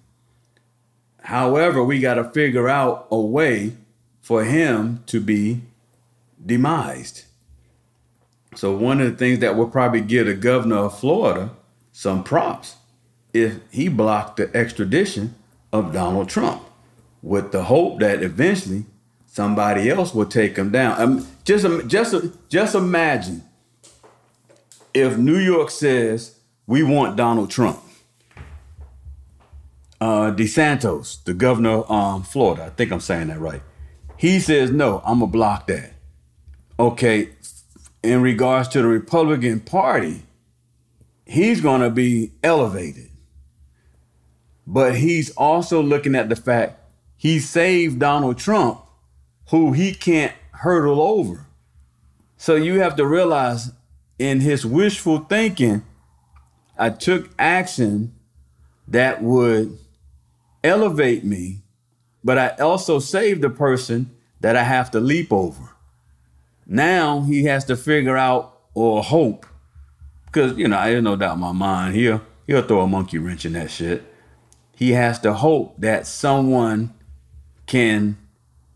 However, 1.22 1.84
we 1.84 2.00
got 2.00 2.14
to 2.14 2.24
figure 2.24 2.68
out 2.68 3.06
a 3.12 3.20
way 3.20 3.74
for 4.20 4.42
him 4.42 5.04
to 5.06 5.20
be 5.20 5.60
demised. 6.44 7.26
So 8.56 8.76
one 8.76 9.00
of 9.00 9.08
the 9.08 9.16
things 9.16 9.38
that 9.38 9.56
will 9.56 9.68
probably 9.68 10.00
give 10.00 10.26
the 10.26 10.34
governor 10.34 10.78
of 10.78 10.98
Florida 10.98 11.50
some 11.92 12.24
props 12.24 12.74
if 13.32 13.60
he 13.70 13.86
blocked 13.88 14.38
the 14.38 14.54
extradition 14.56 15.36
of 15.72 15.92
Donald 15.92 16.28
Trump 16.28 16.62
with 17.22 17.52
the 17.52 17.64
hope 17.64 18.00
that 18.00 18.22
eventually 18.22 18.84
somebody 19.26 19.88
else 19.88 20.14
will 20.14 20.26
take 20.26 20.56
him 20.56 20.70
down. 20.70 21.00
Um, 21.00 21.26
just 21.44 21.66
just 21.86 22.14
just 22.48 22.74
imagine 22.74 23.44
if 24.92 25.16
New 25.16 25.38
York 25.38 25.70
says 25.70 26.38
we 26.66 26.82
want 26.82 27.16
Donald 27.16 27.50
Trump. 27.50 27.78
Uh, 30.00 30.32
DeSantis, 30.32 31.22
the 31.22 31.32
governor 31.32 31.78
of 31.78 31.90
um, 31.90 32.22
Florida, 32.24 32.64
I 32.64 32.70
think 32.70 32.90
I'm 32.90 32.98
saying 32.98 33.28
that 33.28 33.38
right. 33.38 33.62
He 34.16 34.40
says, 34.40 34.72
no, 34.72 35.00
I'm 35.04 35.20
going 35.20 35.30
to 35.30 35.32
block 35.32 35.68
that. 35.68 35.92
Okay, 36.76 37.28
in 38.02 38.20
regards 38.20 38.68
to 38.70 38.82
the 38.82 38.88
Republican 38.88 39.60
Party, 39.60 40.24
he's 41.24 41.60
going 41.60 41.82
to 41.82 41.90
be 41.90 42.32
elevated. 42.42 43.11
But 44.66 44.96
he's 44.96 45.30
also 45.30 45.82
looking 45.82 46.14
at 46.14 46.28
the 46.28 46.36
fact 46.36 46.78
he 47.16 47.38
saved 47.38 47.98
Donald 47.98 48.38
Trump, 48.38 48.80
who 49.50 49.72
he 49.72 49.94
can't 49.94 50.32
hurdle 50.52 51.00
over. 51.00 51.46
So 52.36 52.54
you 52.54 52.80
have 52.80 52.96
to 52.96 53.06
realize 53.06 53.72
in 54.18 54.40
his 54.40 54.64
wishful 54.66 55.18
thinking, 55.18 55.82
I 56.78 56.90
took 56.90 57.30
action 57.38 58.14
that 58.88 59.22
would 59.22 59.78
elevate 60.64 61.24
me, 61.24 61.62
but 62.24 62.38
I 62.38 62.48
also 62.60 62.98
saved 62.98 63.42
the 63.42 63.50
person 63.50 64.10
that 64.40 64.56
I 64.56 64.64
have 64.64 64.90
to 64.92 65.00
leap 65.00 65.32
over. 65.32 65.70
Now 66.66 67.20
he 67.22 67.44
has 67.44 67.64
to 67.66 67.76
figure 67.76 68.16
out 68.16 68.58
or 68.74 69.02
hope, 69.02 69.46
because 70.26 70.56
you 70.56 70.66
know, 70.68 70.78
I 70.78 70.88
have 70.88 71.02
no 71.02 71.16
doubt 71.16 71.34
in 71.34 71.40
my 71.40 71.52
mind 71.52 71.94
he'll 71.94 72.22
he'll 72.46 72.62
throw 72.62 72.80
a 72.80 72.86
monkey 72.86 73.18
wrench 73.18 73.44
in 73.44 73.52
that 73.52 73.70
shit. 73.70 74.11
He 74.74 74.92
has 74.92 75.18
to 75.20 75.34
hope 75.34 75.74
that 75.78 76.06
someone 76.06 76.94
can, 77.66 78.16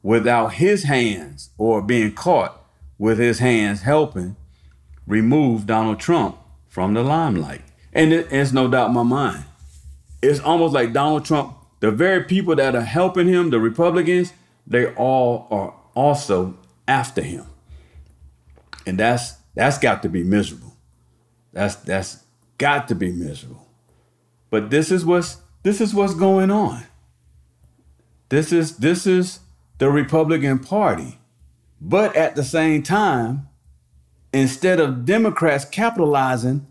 without 0.03 0.55
his 0.55 0.85
hands 0.85 1.51
or 1.59 1.83
being 1.83 2.13
caught 2.13 2.63
with 2.99 3.19
his 3.19 3.39
hands 3.39 3.83
helping, 3.83 4.37
remove 5.07 5.67
Donald 5.67 6.01
Trump 6.01 6.39
from 6.69 6.95
the 6.95 7.03
limelight. 7.03 7.63
And 7.93 8.13
it, 8.13 8.29
it's 8.31 8.53
no 8.53 8.69
doubt 8.69 8.89
in 8.89 8.95
my 8.95 9.03
mind. 9.03 9.45
It's 10.23 10.41
almost 10.41 10.75
like 10.75 10.93
Donald 10.93 11.25
Trump, 11.25 11.57
the 11.81 11.91
very 11.91 12.25
people 12.25 12.55
that 12.57 12.75
are 12.75 12.81
helping 12.81 13.29
him, 13.29 13.51
the 13.51 13.61
Republicans, 13.61 14.33
they 14.67 14.93
all 14.95 15.47
are 15.51 15.75
also 15.95 16.57
after 16.89 17.23
him. 17.23 17.47
And 18.87 18.99
that's 18.99 19.35
that's 19.55 19.79
got 19.79 20.03
to 20.03 20.09
be 20.09 20.23
miserable. 20.23 20.77
That's 21.53 21.77
that's 21.77 22.23
got 22.59 22.89
to 22.89 22.95
be 22.95 23.11
miserable. 23.11 23.67
But 24.51 24.71
this 24.71 24.91
is 24.91 25.05
what's 25.05 25.39
this 25.67 25.81
is 25.81 25.93
what's 25.93 26.15
going 26.15 26.49
on. 26.49 26.85
This 28.29 28.53
is 28.53 28.77
this 28.77 29.05
is 29.05 29.41
the 29.79 29.91
Republican 29.91 30.61
Party. 30.61 31.19
But 31.81 32.15
at 32.15 32.37
the 32.37 32.45
same 32.45 32.85
time, 32.85 33.49
instead 34.33 34.79
of 34.79 35.05
Democrats 35.05 35.65
capitalizing 35.65 36.69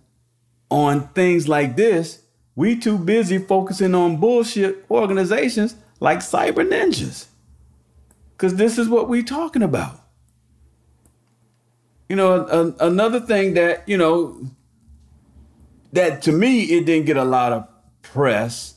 on 0.71 1.10
things 1.10 1.49
like 1.49 1.75
this, 1.75 2.21
we 2.55 2.79
too 2.79 2.97
busy 2.97 3.38
focusing 3.38 3.93
on 3.93 4.15
bullshit 4.15 4.86
organizations 4.89 5.75
like 5.99 6.19
cyber 6.19 6.65
ninjas. 6.65 7.25
Cause 8.38 8.55
this 8.55 8.77
is 8.77 8.88
what 8.88 9.10
we 9.10 9.23
talking 9.23 9.62
about. 9.62 9.99
You 12.08 12.15
know, 12.15 12.47
a, 12.47 12.88
another 12.88 13.19
thing 13.19 13.55
that, 13.55 13.89
you 13.89 13.97
know, 13.97 14.41
that 15.91 16.21
to 16.21 16.31
me 16.31 16.63
it 16.63 16.86
didn't 16.86 17.08
get 17.08 17.17
a 17.17 17.25
lot 17.25 17.51
of 17.51 17.67
press 18.01 18.75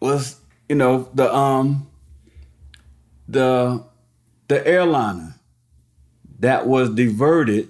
was, 0.00 0.40
you 0.68 0.76
know, 0.76 1.08
the 1.14 1.32
um 1.34 1.88
the 3.28 3.84
the 4.48 4.66
airliner 4.66 5.34
that 6.38 6.66
was 6.66 6.90
diverted 6.90 7.68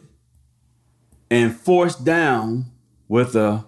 and 1.30 1.54
forced 1.56 2.04
down 2.04 2.66
with 3.08 3.34
a 3.34 3.64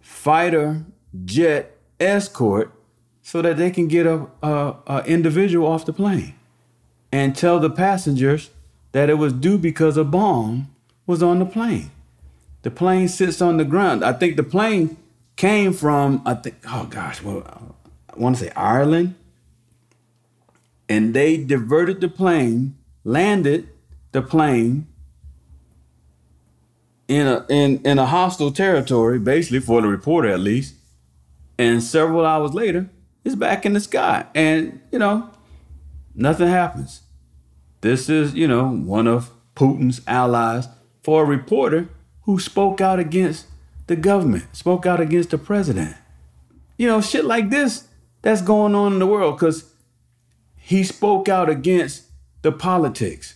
fighter 0.00 0.84
jet 1.24 1.76
escort 2.00 2.72
so 3.22 3.40
that 3.40 3.56
they 3.56 3.70
can 3.70 3.86
get 3.86 4.06
a, 4.06 4.26
a, 4.42 4.76
a, 4.86 5.04
individual 5.04 5.66
off 5.66 5.86
the 5.86 5.92
plane 5.92 6.34
and 7.12 7.36
tell 7.36 7.60
the 7.60 7.70
passengers 7.70 8.50
that 8.92 9.08
it 9.08 9.14
was 9.14 9.32
due 9.32 9.58
because 9.58 9.96
a 9.96 10.04
bomb 10.04 10.74
was 11.06 11.22
on 11.22 11.38
the 11.38 11.46
plane. 11.46 11.90
The 12.62 12.70
plane 12.70 13.08
sits 13.08 13.40
on 13.40 13.56
the 13.56 13.64
ground. 13.64 14.04
I 14.04 14.12
think 14.12 14.36
the 14.36 14.42
plane 14.42 14.96
came 15.36 15.72
from 15.72 16.22
I 16.24 16.34
think 16.34 16.56
oh 16.68 16.86
gosh, 16.86 17.22
well 17.22 17.76
I 18.14 18.18
want 18.18 18.36
to 18.36 18.44
say 18.44 18.52
Ireland. 18.54 19.14
And 20.88 21.14
they 21.14 21.38
diverted 21.38 22.00
the 22.00 22.08
plane, 22.08 22.76
landed 23.04 23.68
the 24.12 24.22
plane 24.22 24.86
in 27.08 27.26
a 27.26 27.46
in, 27.48 27.80
in 27.84 27.98
a 27.98 28.06
hostile 28.06 28.52
territory, 28.52 29.18
basically 29.18 29.60
for 29.60 29.80
the 29.80 29.88
reporter 29.88 30.28
at 30.28 30.40
least. 30.40 30.74
And 31.58 31.82
several 31.82 32.26
hours 32.26 32.54
later, 32.54 32.90
it's 33.24 33.34
back 33.34 33.64
in 33.64 33.72
the 33.72 33.80
sky. 33.80 34.26
And, 34.34 34.80
you 34.90 34.98
know, 34.98 35.30
nothing 36.14 36.48
happens. 36.48 37.02
This 37.80 38.08
is, 38.08 38.34
you 38.34 38.48
know, 38.48 38.68
one 38.68 39.06
of 39.06 39.30
Putin's 39.54 40.00
allies 40.06 40.68
for 41.02 41.22
a 41.22 41.26
reporter 41.26 41.88
who 42.22 42.38
spoke 42.38 42.80
out 42.80 42.98
against 42.98 43.46
the 43.86 43.96
government, 43.96 44.44
spoke 44.52 44.86
out 44.86 45.00
against 45.00 45.30
the 45.30 45.38
president. 45.38 45.96
You 46.78 46.86
know, 46.86 47.00
shit 47.00 47.24
like 47.24 47.50
this 47.50 47.88
that's 48.22 48.42
going 48.42 48.74
on 48.74 48.94
in 48.94 48.98
the 48.98 49.06
world 49.06 49.36
because 49.36 49.72
he 50.56 50.82
spoke 50.84 51.28
out 51.28 51.50
against 51.50 52.04
the 52.42 52.52
politics 52.52 53.34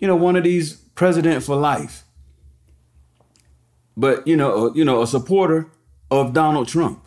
you 0.00 0.08
know, 0.08 0.16
one 0.16 0.34
of 0.34 0.44
these 0.44 0.74
president 0.94 1.44
for 1.44 1.54
life. 1.54 2.04
But 3.96 4.26
you 4.26 4.36
know, 4.36 4.66
uh, 4.66 4.72
you 4.72 4.84
know, 4.84 5.02
a 5.02 5.06
supporter 5.06 5.70
of 6.10 6.32
Donald 6.32 6.66
Trump. 6.66 7.04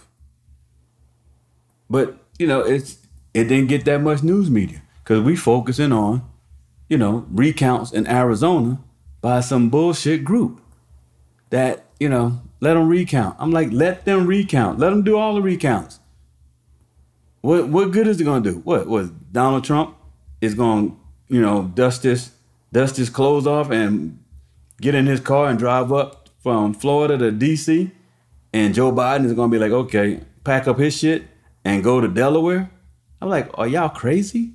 But 1.89 2.18
you 2.39 2.48
know, 2.48 2.62
it's 2.62 3.00
it 3.34 3.46
didn't 3.46 3.68
get 3.68 3.86
that 3.86 4.00
much 4.02 4.24
news 4.24 4.50
media 4.50 4.84
because 5.04 5.22
we 5.22 5.36
focusing 5.36 5.92
on, 5.92 6.22
you 6.88 6.98
know, 6.98 7.26
recounts 7.32 7.92
in 7.92 8.08
Arizona 8.08 8.80
by 9.22 9.39
some 9.39 9.70
bullshit 9.70 10.24
group 10.24 10.62
that 11.50 11.86
you 12.00 12.10
know 12.10 12.42
let 12.60 12.76
them 12.76 12.88
recount. 12.88 13.36
I'm 13.39 13.52
like, 13.52 13.72
let 13.72 14.06
them 14.06 14.28
recount. 14.28 14.78
Let 14.80 14.92
them 14.92 15.04
do 15.04 15.18
all 15.18 15.34
the 15.34 15.42
recounts. 15.42 16.00
What 17.43 17.67
what 17.67 17.91
good 17.91 18.08
is 18.08 18.21
it 18.21 18.23
gonna 18.23 18.41
do? 18.41 18.60
What 18.60 18.88
was 18.88 19.10
Donald 19.10 19.65
Trump 19.65 19.97
is 20.39 20.56
gonna 20.56 20.93
you 21.27 21.41
know 21.41 21.69
dust 21.75 22.03
this 22.03 22.32
dust 22.71 22.95
his 22.95 23.10
clothes 23.10 23.45
off 23.45 23.69
and 23.69 24.17
get 24.79 24.95
in 24.95 25.06
his 25.08 25.19
car 25.19 25.49
and 25.49 25.60
drive 25.60 25.91
up 25.91 26.29
from 26.39 26.73
Florida 26.73 27.17
to 27.17 27.34
DC. 27.34 27.91
And 28.53 28.73
Joe 28.73 28.93
Biden 28.93 29.25
is 29.25 29.34
gonna 29.34 29.51
be 29.51 29.60
like, 29.60 29.73
okay, 29.73 30.21
pack 30.45 30.69
up 30.69 30.79
his 30.79 30.97
shit 30.97 31.25
and 31.65 31.84
go 31.84 31.99
to 31.99 32.08
Delaware. 32.08 32.71
I'm 33.21 33.27
like, 33.27 33.49
are 33.56 33.67
y'all 33.67 33.89
crazy? 33.89 34.53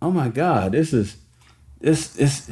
Oh 0.00 0.10
my 0.10 0.30
God, 0.30 0.72
this 0.72 0.92
is 0.92 1.16
this 1.80 2.16
is 2.16 2.50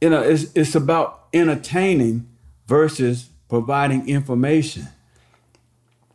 you 0.00 0.10
know, 0.10 0.22
it's 0.22 0.52
it's 0.54 0.76
about 0.76 1.26
entertaining 1.32 2.28
versus 2.68 3.30
providing 3.48 4.08
information. 4.08 4.86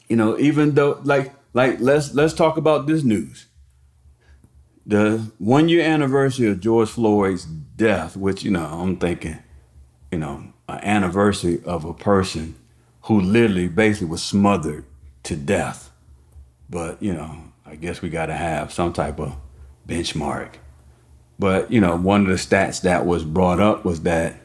You 0.08 0.16
know, 0.16 0.40
even 0.40 0.76
though 0.76 1.02
like 1.04 1.34
like 1.54 1.80
let's 1.80 2.14
let's 2.14 2.34
talk 2.34 2.58
about 2.58 2.88
this 2.88 3.04
news. 3.04 3.48
the 4.86 5.32
one 5.40 5.70
year 5.70 5.84
anniversary 5.84 6.48
of 6.48 6.60
George 6.60 6.90
Floyd's 6.90 7.46
death, 7.46 8.18
which, 8.18 8.44
you 8.44 8.52
know, 8.52 8.66
I'm 8.66 8.98
thinking, 8.98 9.40
you 10.12 10.20
know, 10.20 10.54
an 10.68 10.80
anniversary 10.84 11.62
of 11.66 11.86
a 11.86 11.94
person 11.94 12.56
who 13.04 13.20
literally 13.20 13.68
basically 13.68 14.08
was 14.08 14.24
smothered 14.24 14.86
to 15.24 15.36
death. 15.36 15.92
But, 16.70 17.02
you 17.02 17.14
know, 17.14 17.38
I 17.66 17.76
guess 17.76 18.02
we 18.02 18.10
got 18.10 18.28
to 18.28 18.36
have 18.36 18.74
some 18.74 18.94
type 18.94 19.20
of 19.20 19.36
benchmark. 19.88 20.56
But, 21.40 21.72
you 21.72 21.82
know, 21.82 21.98
one 21.98 22.22
of 22.22 22.28
the 22.28 22.34
stats 22.36 22.82
that 22.82 23.06
was 23.06 23.24
brought 23.24 23.60
up 23.60 23.86
was 23.86 24.02
that 24.04 24.36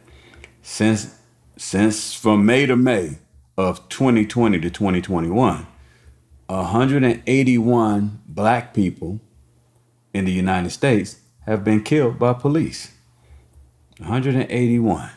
since 0.62 1.14
since 1.56 2.14
from 2.14 2.46
May 2.46 2.66
to 2.66 2.76
May 2.76 3.18
of 3.56 3.88
2020 3.88 4.60
to 4.60 4.70
2021, 4.70 5.66
181 6.48 8.22
black 8.26 8.72
people 8.72 9.20
in 10.14 10.24
the 10.24 10.32
United 10.32 10.70
States 10.70 11.20
have 11.46 11.62
been 11.62 11.82
killed 11.82 12.18
by 12.18 12.32
police. 12.32 12.92
181. 13.98 15.10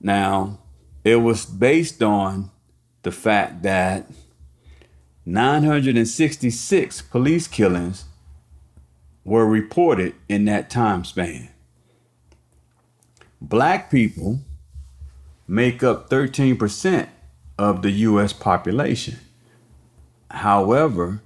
Now, 0.00 0.58
it 1.04 1.16
was 1.16 1.44
based 1.46 2.02
on 2.02 2.50
the 3.02 3.12
fact 3.12 3.62
that 3.62 4.10
966 5.26 7.02
police 7.02 7.46
killings 7.46 8.04
were 9.24 9.46
reported 9.46 10.14
in 10.28 10.44
that 10.46 10.68
time 10.68 11.04
span. 11.04 11.48
Black 13.40 13.90
people 13.90 14.40
make 15.46 15.82
up 15.82 16.10
13% 16.10 17.08
of 17.58 17.82
the 17.82 17.90
US 17.90 18.32
population. 18.32 19.18
However, 20.34 21.22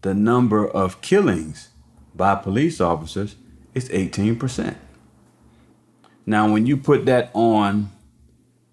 the 0.00 0.14
number 0.14 0.66
of 0.66 1.02
killings 1.02 1.68
by 2.14 2.34
police 2.36 2.80
officers 2.80 3.36
is 3.74 3.90
18%. 3.90 4.76
Now, 6.24 6.50
when 6.50 6.64
you 6.64 6.78
put 6.78 7.04
that 7.04 7.30
on 7.34 7.90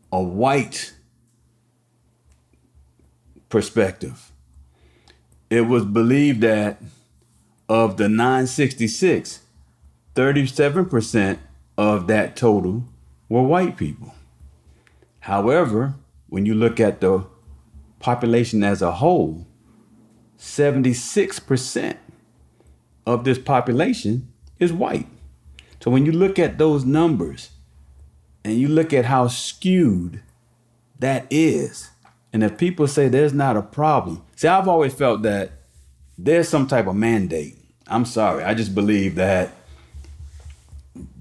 a 0.10 0.22
white 0.22 0.94
perspective, 3.50 4.32
it 5.50 5.62
was 5.62 5.84
believed 5.84 6.40
that 6.42 6.82
of 7.68 7.98
the 7.98 8.08
966, 8.08 9.42
37% 10.16 11.40
of 11.78 12.08
that 12.08 12.38
total 12.38 12.86
were 13.28 13.44
white 13.44 13.76
people. 13.76 14.16
However, 15.20 15.96
when 16.30 16.46
you 16.46 16.56
look 16.56 16.80
at 16.80 17.02
the 17.02 17.26
population 18.00 18.64
as 18.64 18.82
a 18.82 18.94
whole, 18.94 19.46
76% 20.44 21.96
of 23.06 23.24
this 23.24 23.40
population 23.40 24.28
is 24.60 24.74
white. 24.74 25.08
So 25.80 25.90
when 25.90 26.06
you 26.06 26.12
look 26.12 26.38
at 26.38 26.58
those 26.58 26.84
numbers 26.84 27.52
and 28.44 28.56
you 28.56 28.68
look 28.68 28.92
at 28.94 29.06
how 29.06 29.30
skewed 29.30 30.22
that 31.00 31.26
is, 31.30 31.90
and 32.34 32.44
if 32.44 32.58
people 32.58 32.88
say 32.88 33.08
there's 33.08 33.34
not 33.34 33.56
a 33.56 33.62
problem, 33.62 34.22
see, 34.36 34.50
I've 34.50 34.68
always 34.68 34.94
felt 34.94 35.22
that 35.22 35.52
there's 36.18 36.50
some 36.50 36.68
type 36.68 36.88
of 36.88 36.96
mandate. 36.96 37.58
I'm 37.88 38.06
sorry, 38.06 38.44
I 38.44 38.54
just 38.54 38.76
believe 38.76 39.16
that 39.16 39.54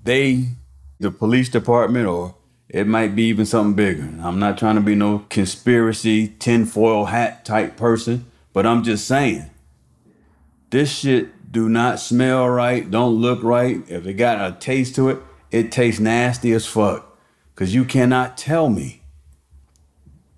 they, 0.02 0.48
the 0.98 1.12
police 1.12 1.48
department, 1.48 2.08
or 2.08 2.34
it 2.68 2.88
might 2.88 3.14
be 3.14 3.22
even 3.24 3.46
something 3.46 3.74
bigger. 3.74 4.10
I'm 4.20 4.40
not 4.40 4.58
trying 4.58 4.74
to 4.74 4.80
be 4.80 4.96
no 4.96 5.24
conspiracy, 5.30 6.28
tinfoil 6.40 7.06
hat 7.06 7.44
type 7.44 7.76
person, 7.76 8.26
but 8.52 8.66
I'm 8.66 8.82
just 8.82 9.06
saying 9.06 9.50
this 10.70 10.90
shit 10.90 11.52
do 11.52 11.68
not 11.68 12.00
smell 12.00 12.48
right, 12.48 12.90
don't 12.90 13.20
look 13.20 13.42
right. 13.42 13.82
If 13.88 14.06
it 14.06 14.14
got 14.14 14.40
a 14.40 14.58
taste 14.58 14.94
to 14.96 15.10
it, 15.10 15.18
it 15.50 15.70
tastes 15.70 16.00
nasty 16.00 16.52
as 16.52 16.66
fuck. 16.66 17.18
Cause 17.54 17.74
you 17.74 17.84
cannot 17.84 18.38
tell 18.38 18.70
me 18.70 19.02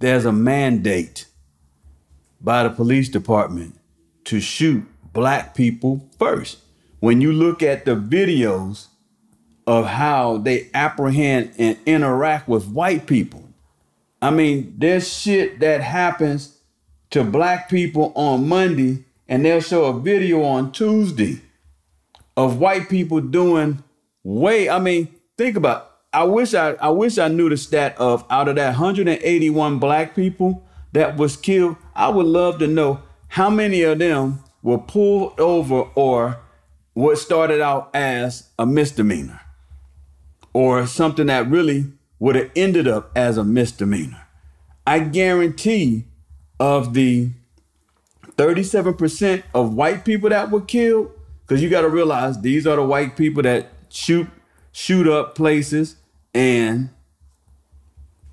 there's 0.01 0.25
a 0.25 0.33
mandate 0.33 1.27
by 2.41 2.65
the 2.65 2.71
police 2.71 3.09
department 3.09 3.79
to 4.25 4.41
shoot 4.41 4.85
black 5.13 5.55
people 5.55 6.09
first. 6.19 6.59
When 6.99 7.21
you 7.21 7.33
look 7.33 7.63
at 7.63 7.85
the 7.85 7.95
videos 7.95 8.89
of 9.67 9.87
how 9.87 10.39
they 10.39 10.69
apprehend 10.75 11.53
and 11.59 11.79
interact 11.87 12.49
with 12.49 12.67
white 12.67 13.07
people, 13.07 13.49
I 14.21 14.31
mean, 14.31 14.75
there's 14.77 15.13
shit 15.13 15.61
that 15.61 15.81
happens 15.81 16.59
to 17.15 17.23
black 17.23 17.69
people 17.69 18.13
on 18.17 18.49
Monday 18.49 19.05
and 19.29 19.45
they'll 19.45 19.61
show 19.61 19.85
a 19.85 20.01
video 20.01 20.43
on 20.43 20.73
Tuesday 20.73 21.41
of 22.37 22.59
white 22.59 22.89
people 22.89 23.21
doing 23.21 23.85
way. 24.25 24.69
I 24.69 24.81
mean, 24.81 25.15
think 25.39 25.57
about. 25.57 25.93
I 26.13 26.25
wish 26.25 26.55
I 26.55 26.73
I 26.73 26.89
wish 26.89 27.19
I 27.19 27.29
knew 27.29 27.49
the 27.49 27.57
stat 27.57 27.97
of 27.99 28.25
out 28.31 28.49
of 28.49 28.57
that 28.57 28.71
181 28.71 29.79
black 29.79 30.17
people 30.17 30.65
that 30.91 31.17
was 31.17 31.37
killed. 31.37 31.77
I 31.95 32.09
would 32.09 32.27
love 32.27 32.59
to 32.59 32.67
know 32.67 33.01
how 33.29 33.49
many 33.49 33.83
of 33.83 34.01
them 34.01 34.41
were 34.65 34.79
pulled 34.79 35.39
over 35.39 35.83
or 35.95 36.41
what 36.95 37.19
started 37.19 37.61
out 37.61 37.95
as 37.95 38.51
a 38.59 38.67
misdemeanor 38.67 39.41
or 40.53 40.85
something 40.89 41.29
that 41.29 41.49
really 41.49 41.93
would 42.19 42.35
have 42.35 42.51
ended 42.57 42.89
up 42.89 43.13
as 43.15 43.39
a 43.39 43.45
misdemeanor. 43.45 44.27
I 44.85 44.99
guarantee 44.99 46.07
of 46.59 46.95
the 46.95 47.31
37% 48.37 49.43
of 49.55 49.75
white 49.75 50.05
people 50.05 50.31
that 50.31 50.51
were 50.51 50.61
killed, 50.61 51.11
because 51.43 51.63
you 51.63 51.69
got 51.69 51.83
to 51.83 51.89
realize 51.89 52.41
these 52.41 52.67
are 52.67 52.77
the 52.77 52.85
white 52.85 53.17
people 53.17 53.43
that 53.43 53.69
shoot 53.89 54.29
shoot 54.73 55.07
up 55.07 55.37
places 55.37 55.95
and 56.35 56.89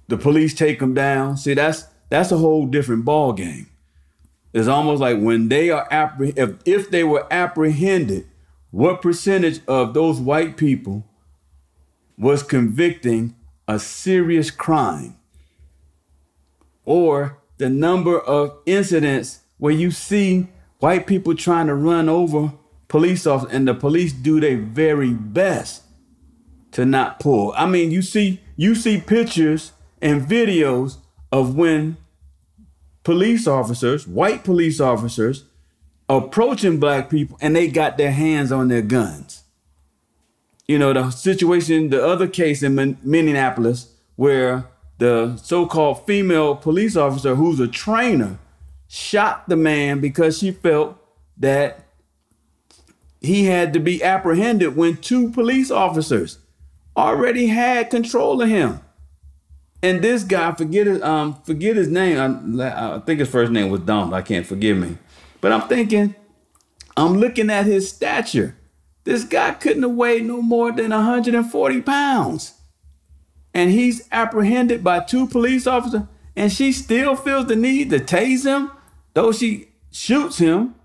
the 0.07 0.17
police 0.17 0.53
take 0.53 0.79
them 0.79 0.93
down. 0.93 1.37
See, 1.37 1.53
that's 1.53 1.85
that's 2.09 2.31
a 2.31 2.37
whole 2.37 2.65
different 2.65 3.05
ball 3.05 3.33
game. 3.33 3.67
It's 4.53 4.67
almost 4.67 4.99
like 4.99 5.19
when 5.19 5.47
they 5.47 5.69
are 5.69 5.87
appreh- 5.89 6.37
if, 6.37 6.55
if 6.65 6.91
they 6.91 7.03
were 7.03 7.25
apprehended, 7.31 8.27
what 8.71 9.01
percentage 9.01 9.61
of 9.67 9.93
those 9.93 10.19
white 10.19 10.57
people 10.57 11.05
was 12.17 12.43
convicting 12.43 13.35
a 13.67 13.79
serious 13.79 14.51
crime? 14.51 15.15
Or 16.83 17.37
the 17.61 17.69
number 17.69 18.19
of 18.19 18.57
incidents 18.65 19.41
where 19.59 19.71
you 19.71 19.91
see 19.91 20.47
white 20.79 21.05
people 21.05 21.35
trying 21.35 21.67
to 21.67 21.75
run 21.75 22.09
over 22.09 22.53
police 22.87 23.27
officers 23.27 23.53
and 23.55 23.67
the 23.67 23.73
police 23.75 24.11
do 24.11 24.39
their 24.39 24.57
very 24.57 25.11
best 25.11 25.83
to 26.71 26.85
not 26.85 27.19
pull. 27.19 27.53
I 27.55 27.67
mean, 27.67 27.91
you 27.91 28.01
see 28.01 28.41
you 28.55 28.73
see 28.73 28.99
pictures 28.99 29.73
and 30.01 30.21
videos 30.21 30.97
of 31.31 31.55
when 31.55 31.97
police 33.03 33.45
officers, 33.45 34.07
white 34.07 34.43
police 34.43 34.79
officers 34.79 35.45
approaching 36.09 36.79
black 36.79 37.11
people 37.11 37.37
and 37.41 37.55
they 37.55 37.67
got 37.67 37.97
their 37.97 38.11
hands 38.11 38.51
on 38.51 38.69
their 38.69 38.81
guns. 38.81 39.43
You 40.67 40.79
know, 40.79 40.93
the 40.93 41.11
situation, 41.11 41.91
the 41.91 42.03
other 42.03 42.27
case 42.27 42.63
in 42.63 42.97
Minneapolis 43.03 43.93
where 44.15 44.65
the 45.01 45.35
so-called 45.37 46.05
female 46.05 46.55
police 46.55 46.95
officer 46.95 47.33
who's 47.33 47.59
a 47.59 47.67
trainer 47.67 48.37
shot 48.87 49.49
the 49.49 49.55
man 49.55 49.99
because 49.99 50.37
she 50.37 50.51
felt 50.51 50.95
that 51.37 51.87
he 53.19 53.45
had 53.45 53.73
to 53.73 53.79
be 53.79 54.03
apprehended 54.03 54.75
when 54.75 54.95
two 54.97 55.31
police 55.31 55.71
officers 55.71 56.37
already 56.95 57.47
had 57.47 57.89
control 57.89 58.43
of 58.43 58.49
him. 58.49 58.79
And 59.81 60.03
this 60.03 60.23
guy, 60.23 60.51
forget 60.51 60.85
his 60.85 61.01
um, 61.01 61.41
forget 61.45 61.77
his 61.77 61.87
name. 61.87 62.61
I, 62.61 62.97
I 62.97 62.99
think 62.99 63.21
his 63.21 63.29
first 63.29 63.51
name 63.51 63.71
was 63.71 63.81
Donald. 63.81 64.13
I 64.13 64.21
can't 64.21 64.45
forgive 64.45 64.77
me, 64.77 64.99
but 65.41 65.51
I'm 65.51 65.67
thinking, 65.67 66.13
I'm 66.95 67.17
looking 67.17 67.49
at 67.49 67.65
his 67.65 67.89
stature. 67.89 68.55
This 69.03 69.23
guy 69.23 69.55
couldn't 69.55 69.81
have 69.81 69.93
weighed 69.93 70.25
no 70.25 70.43
more 70.43 70.71
than 70.71 70.91
140 70.91 71.81
pounds, 71.81 72.53
and 73.53 73.71
he's 73.71 74.07
apprehended 74.11 74.83
by 74.83 74.99
two 74.99 75.27
police 75.27 75.67
officers, 75.67 76.03
and 76.35 76.51
she 76.51 76.71
still 76.71 77.15
feels 77.15 77.47
the 77.47 77.55
need 77.55 77.89
to 77.89 77.99
tase 77.99 78.45
him 78.45 78.71
though 79.13 79.31
she 79.31 79.69
shoots 79.91 80.37
him 80.37 80.75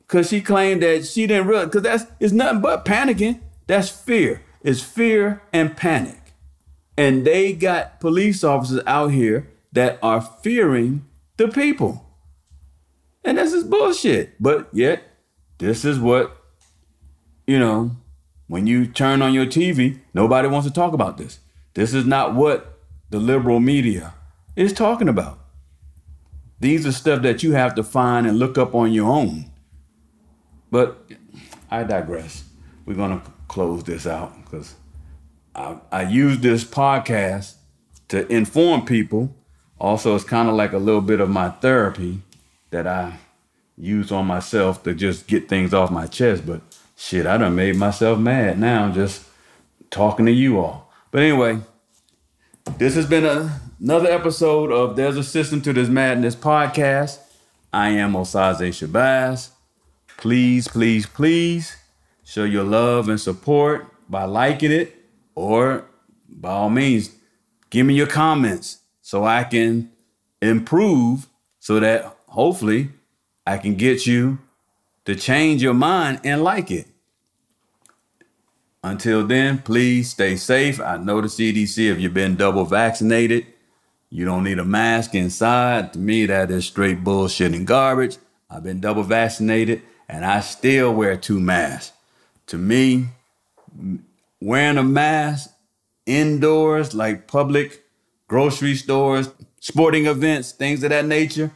because 0.00 0.28
she 0.28 0.40
claimed 0.40 0.82
that 0.82 1.04
she 1.04 1.26
didn't 1.26 1.46
realize 1.46 1.66
because 1.66 1.82
that's 1.82 2.04
it's 2.20 2.32
nothing 2.32 2.60
but 2.60 2.84
panicking. 2.84 3.40
That's 3.66 3.88
fear. 3.90 4.42
It's 4.62 4.82
fear 4.82 5.42
and 5.52 5.76
panic. 5.76 6.32
And 6.96 7.26
they 7.26 7.52
got 7.52 8.00
police 8.00 8.42
officers 8.42 8.80
out 8.86 9.08
here 9.08 9.50
that 9.72 9.98
are 10.02 10.20
fearing 10.20 11.06
the 11.36 11.48
people. 11.48 12.04
And 13.24 13.38
this 13.38 13.52
is 13.52 13.64
bullshit. 13.64 14.42
But 14.42 14.68
yet 14.72 15.02
this 15.58 15.84
is 15.84 15.98
what 15.98 16.34
you 17.46 17.58
know 17.58 17.92
when 18.46 18.66
you 18.66 18.86
turn 18.86 19.20
on 19.20 19.34
your 19.34 19.44
tv 19.44 19.98
nobody 20.14 20.46
wants 20.46 20.66
to 20.66 20.72
talk 20.72 20.92
about 20.94 21.18
this 21.18 21.40
this 21.78 21.94
is 21.94 22.04
not 22.04 22.34
what 22.34 22.80
the 23.10 23.18
liberal 23.18 23.60
media 23.60 24.14
is 24.56 24.72
talking 24.72 25.08
about 25.08 25.38
these 26.60 26.86
are 26.86 26.92
stuff 26.92 27.22
that 27.22 27.42
you 27.42 27.52
have 27.52 27.74
to 27.76 27.84
find 27.84 28.26
and 28.26 28.38
look 28.38 28.58
up 28.58 28.74
on 28.74 28.92
your 28.92 29.10
own. 29.10 29.50
But 30.70 30.98
I 31.70 31.84
digress. 31.84 32.44
We're 32.84 32.96
gonna 32.96 33.22
close 33.46 33.84
this 33.84 34.06
out 34.06 34.32
because 34.44 34.74
I, 35.54 35.76
I 35.92 36.02
use 36.02 36.38
this 36.40 36.64
podcast 36.64 37.54
to 38.08 38.26
inform 38.32 38.84
people. 38.84 39.34
Also, 39.80 40.14
it's 40.14 40.24
kind 40.24 40.48
of 40.48 40.56
like 40.56 40.72
a 40.72 40.78
little 40.78 41.00
bit 41.00 41.20
of 41.20 41.30
my 41.30 41.50
therapy 41.50 42.22
that 42.70 42.86
I 42.86 43.18
use 43.76 44.10
on 44.10 44.26
myself 44.26 44.82
to 44.82 44.94
just 44.94 45.28
get 45.28 45.48
things 45.48 45.72
off 45.72 45.90
my 45.90 46.06
chest. 46.06 46.44
But 46.44 46.62
shit, 46.96 47.26
I 47.26 47.38
done 47.38 47.54
made 47.54 47.76
myself 47.76 48.18
mad 48.18 48.58
now 48.58 48.90
just 48.90 49.24
talking 49.90 50.26
to 50.26 50.32
you 50.32 50.58
all. 50.58 50.87
But 51.10 51.22
anyway, 51.22 51.60
this 52.76 52.94
has 52.94 53.06
been 53.06 53.24
a, 53.24 53.60
another 53.80 54.10
episode 54.10 54.70
of 54.70 54.94
There's 54.94 55.16
a 55.16 55.24
System 55.24 55.62
to 55.62 55.72
This 55.72 55.88
Madness 55.88 56.36
podcast. 56.36 57.18
I 57.72 57.90
am 57.90 58.12
Osaze 58.12 58.68
Shabazz. 58.68 59.50
Please, 60.18 60.68
please, 60.68 61.06
please 61.06 61.76
show 62.24 62.44
your 62.44 62.64
love 62.64 63.08
and 63.08 63.18
support 63.18 63.86
by 64.10 64.24
liking 64.24 64.70
it 64.70 64.96
or 65.34 65.86
by 66.28 66.50
all 66.50 66.68
means, 66.68 67.10
give 67.70 67.86
me 67.86 67.94
your 67.94 68.06
comments 68.06 68.78
so 69.00 69.24
I 69.24 69.44
can 69.44 69.90
improve 70.42 71.26
so 71.58 71.80
that 71.80 72.16
hopefully 72.26 72.90
I 73.46 73.56
can 73.56 73.76
get 73.76 74.06
you 74.06 74.38
to 75.06 75.14
change 75.14 75.62
your 75.62 75.72
mind 75.74 76.20
and 76.22 76.44
like 76.44 76.70
it. 76.70 76.86
Until 78.82 79.26
then, 79.26 79.58
please 79.58 80.10
stay 80.10 80.36
safe. 80.36 80.80
I 80.80 80.96
know 80.96 81.20
the 81.20 81.28
CDC, 81.28 81.90
if 81.90 82.00
you've 82.00 82.14
been 82.14 82.36
double 82.36 82.64
vaccinated, 82.64 83.46
you 84.10 84.24
don't 84.24 84.44
need 84.44 84.58
a 84.58 84.64
mask 84.64 85.14
inside. 85.14 85.92
To 85.92 85.98
me, 85.98 86.26
that 86.26 86.50
is 86.50 86.66
straight 86.66 87.02
bullshit 87.02 87.52
and 87.54 87.66
garbage. 87.66 88.16
I've 88.48 88.62
been 88.62 88.80
double 88.80 89.02
vaccinated 89.02 89.82
and 90.08 90.24
I 90.24 90.40
still 90.40 90.94
wear 90.94 91.16
two 91.16 91.40
masks. 91.40 91.92
To 92.46 92.56
me, 92.56 93.08
wearing 94.40 94.78
a 94.78 94.82
mask 94.82 95.50
indoors, 96.06 96.94
like 96.94 97.26
public 97.26 97.84
grocery 98.28 98.76
stores, 98.76 99.30
sporting 99.60 100.06
events, 100.06 100.52
things 100.52 100.82
of 100.82 100.90
that 100.90 101.04
nature, 101.04 101.50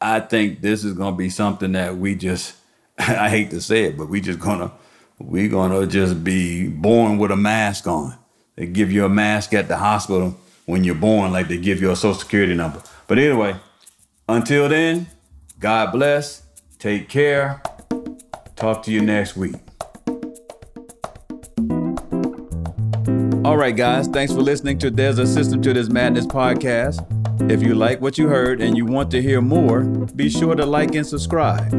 I 0.00 0.20
think 0.20 0.62
this 0.62 0.84
is 0.84 0.94
gonna 0.94 1.16
be 1.16 1.28
something 1.28 1.72
that 1.72 1.96
we 1.96 2.14
just 2.14 2.54
I 2.98 3.28
hate 3.28 3.50
to 3.50 3.60
say 3.60 3.84
it, 3.84 3.98
but 3.98 4.08
we 4.08 4.20
just 4.22 4.40
gonna 5.18 5.30
we 5.30 5.48
gonna 5.48 5.86
just 5.86 6.22
be 6.22 6.68
born 6.68 7.18
with 7.18 7.30
a 7.30 7.36
mask 7.36 7.86
on. 7.86 8.16
They 8.56 8.66
give 8.66 8.90
you 8.90 9.04
a 9.04 9.08
mask 9.08 9.52
at 9.52 9.68
the 9.68 9.76
hospital 9.76 10.36
when 10.64 10.84
you're 10.84 10.94
born, 10.94 11.32
like 11.32 11.48
they 11.48 11.58
give 11.58 11.80
you 11.80 11.90
a 11.90 11.96
social 11.96 12.20
security 12.20 12.54
number. 12.54 12.82
But 13.06 13.18
anyway, 13.18 13.56
until 14.28 14.68
then, 14.68 15.06
God 15.58 15.92
bless. 15.92 16.42
Take 16.78 17.08
care. 17.08 17.62
Talk 18.56 18.82
to 18.84 18.92
you 18.92 19.00
next 19.00 19.36
week. 19.36 19.54
All 23.44 23.56
right, 23.56 23.76
guys, 23.76 24.08
thanks 24.08 24.32
for 24.32 24.40
listening 24.40 24.78
to 24.78 24.90
There's 24.90 25.18
a 25.18 25.26
System 25.26 25.62
to 25.62 25.72
This 25.72 25.88
Madness 25.88 26.26
podcast. 26.26 27.00
If 27.50 27.62
you 27.62 27.74
like 27.74 28.00
what 28.00 28.18
you 28.18 28.28
heard 28.28 28.60
and 28.60 28.76
you 28.76 28.84
want 28.84 29.10
to 29.12 29.22
hear 29.22 29.40
more, 29.40 29.82
be 29.84 30.28
sure 30.28 30.56
to 30.56 30.66
like 30.66 30.94
and 30.94 31.06
subscribe. 31.06 31.72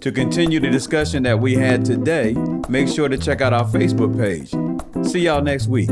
To 0.00 0.12
continue 0.12 0.60
the 0.60 0.70
discussion 0.70 1.22
that 1.22 1.40
we 1.40 1.54
had 1.54 1.84
today, 1.84 2.34
make 2.68 2.88
sure 2.88 3.08
to 3.08 3.16
check 3.16 3.40
out 3.40 3.52
our 3.52 3.64
Facebook 3.64 4.16
page. 4.18 4.50
See 5.06 5.20
y'all 5.20 5.42
next 5.42 5.66
week. 5.66 5.90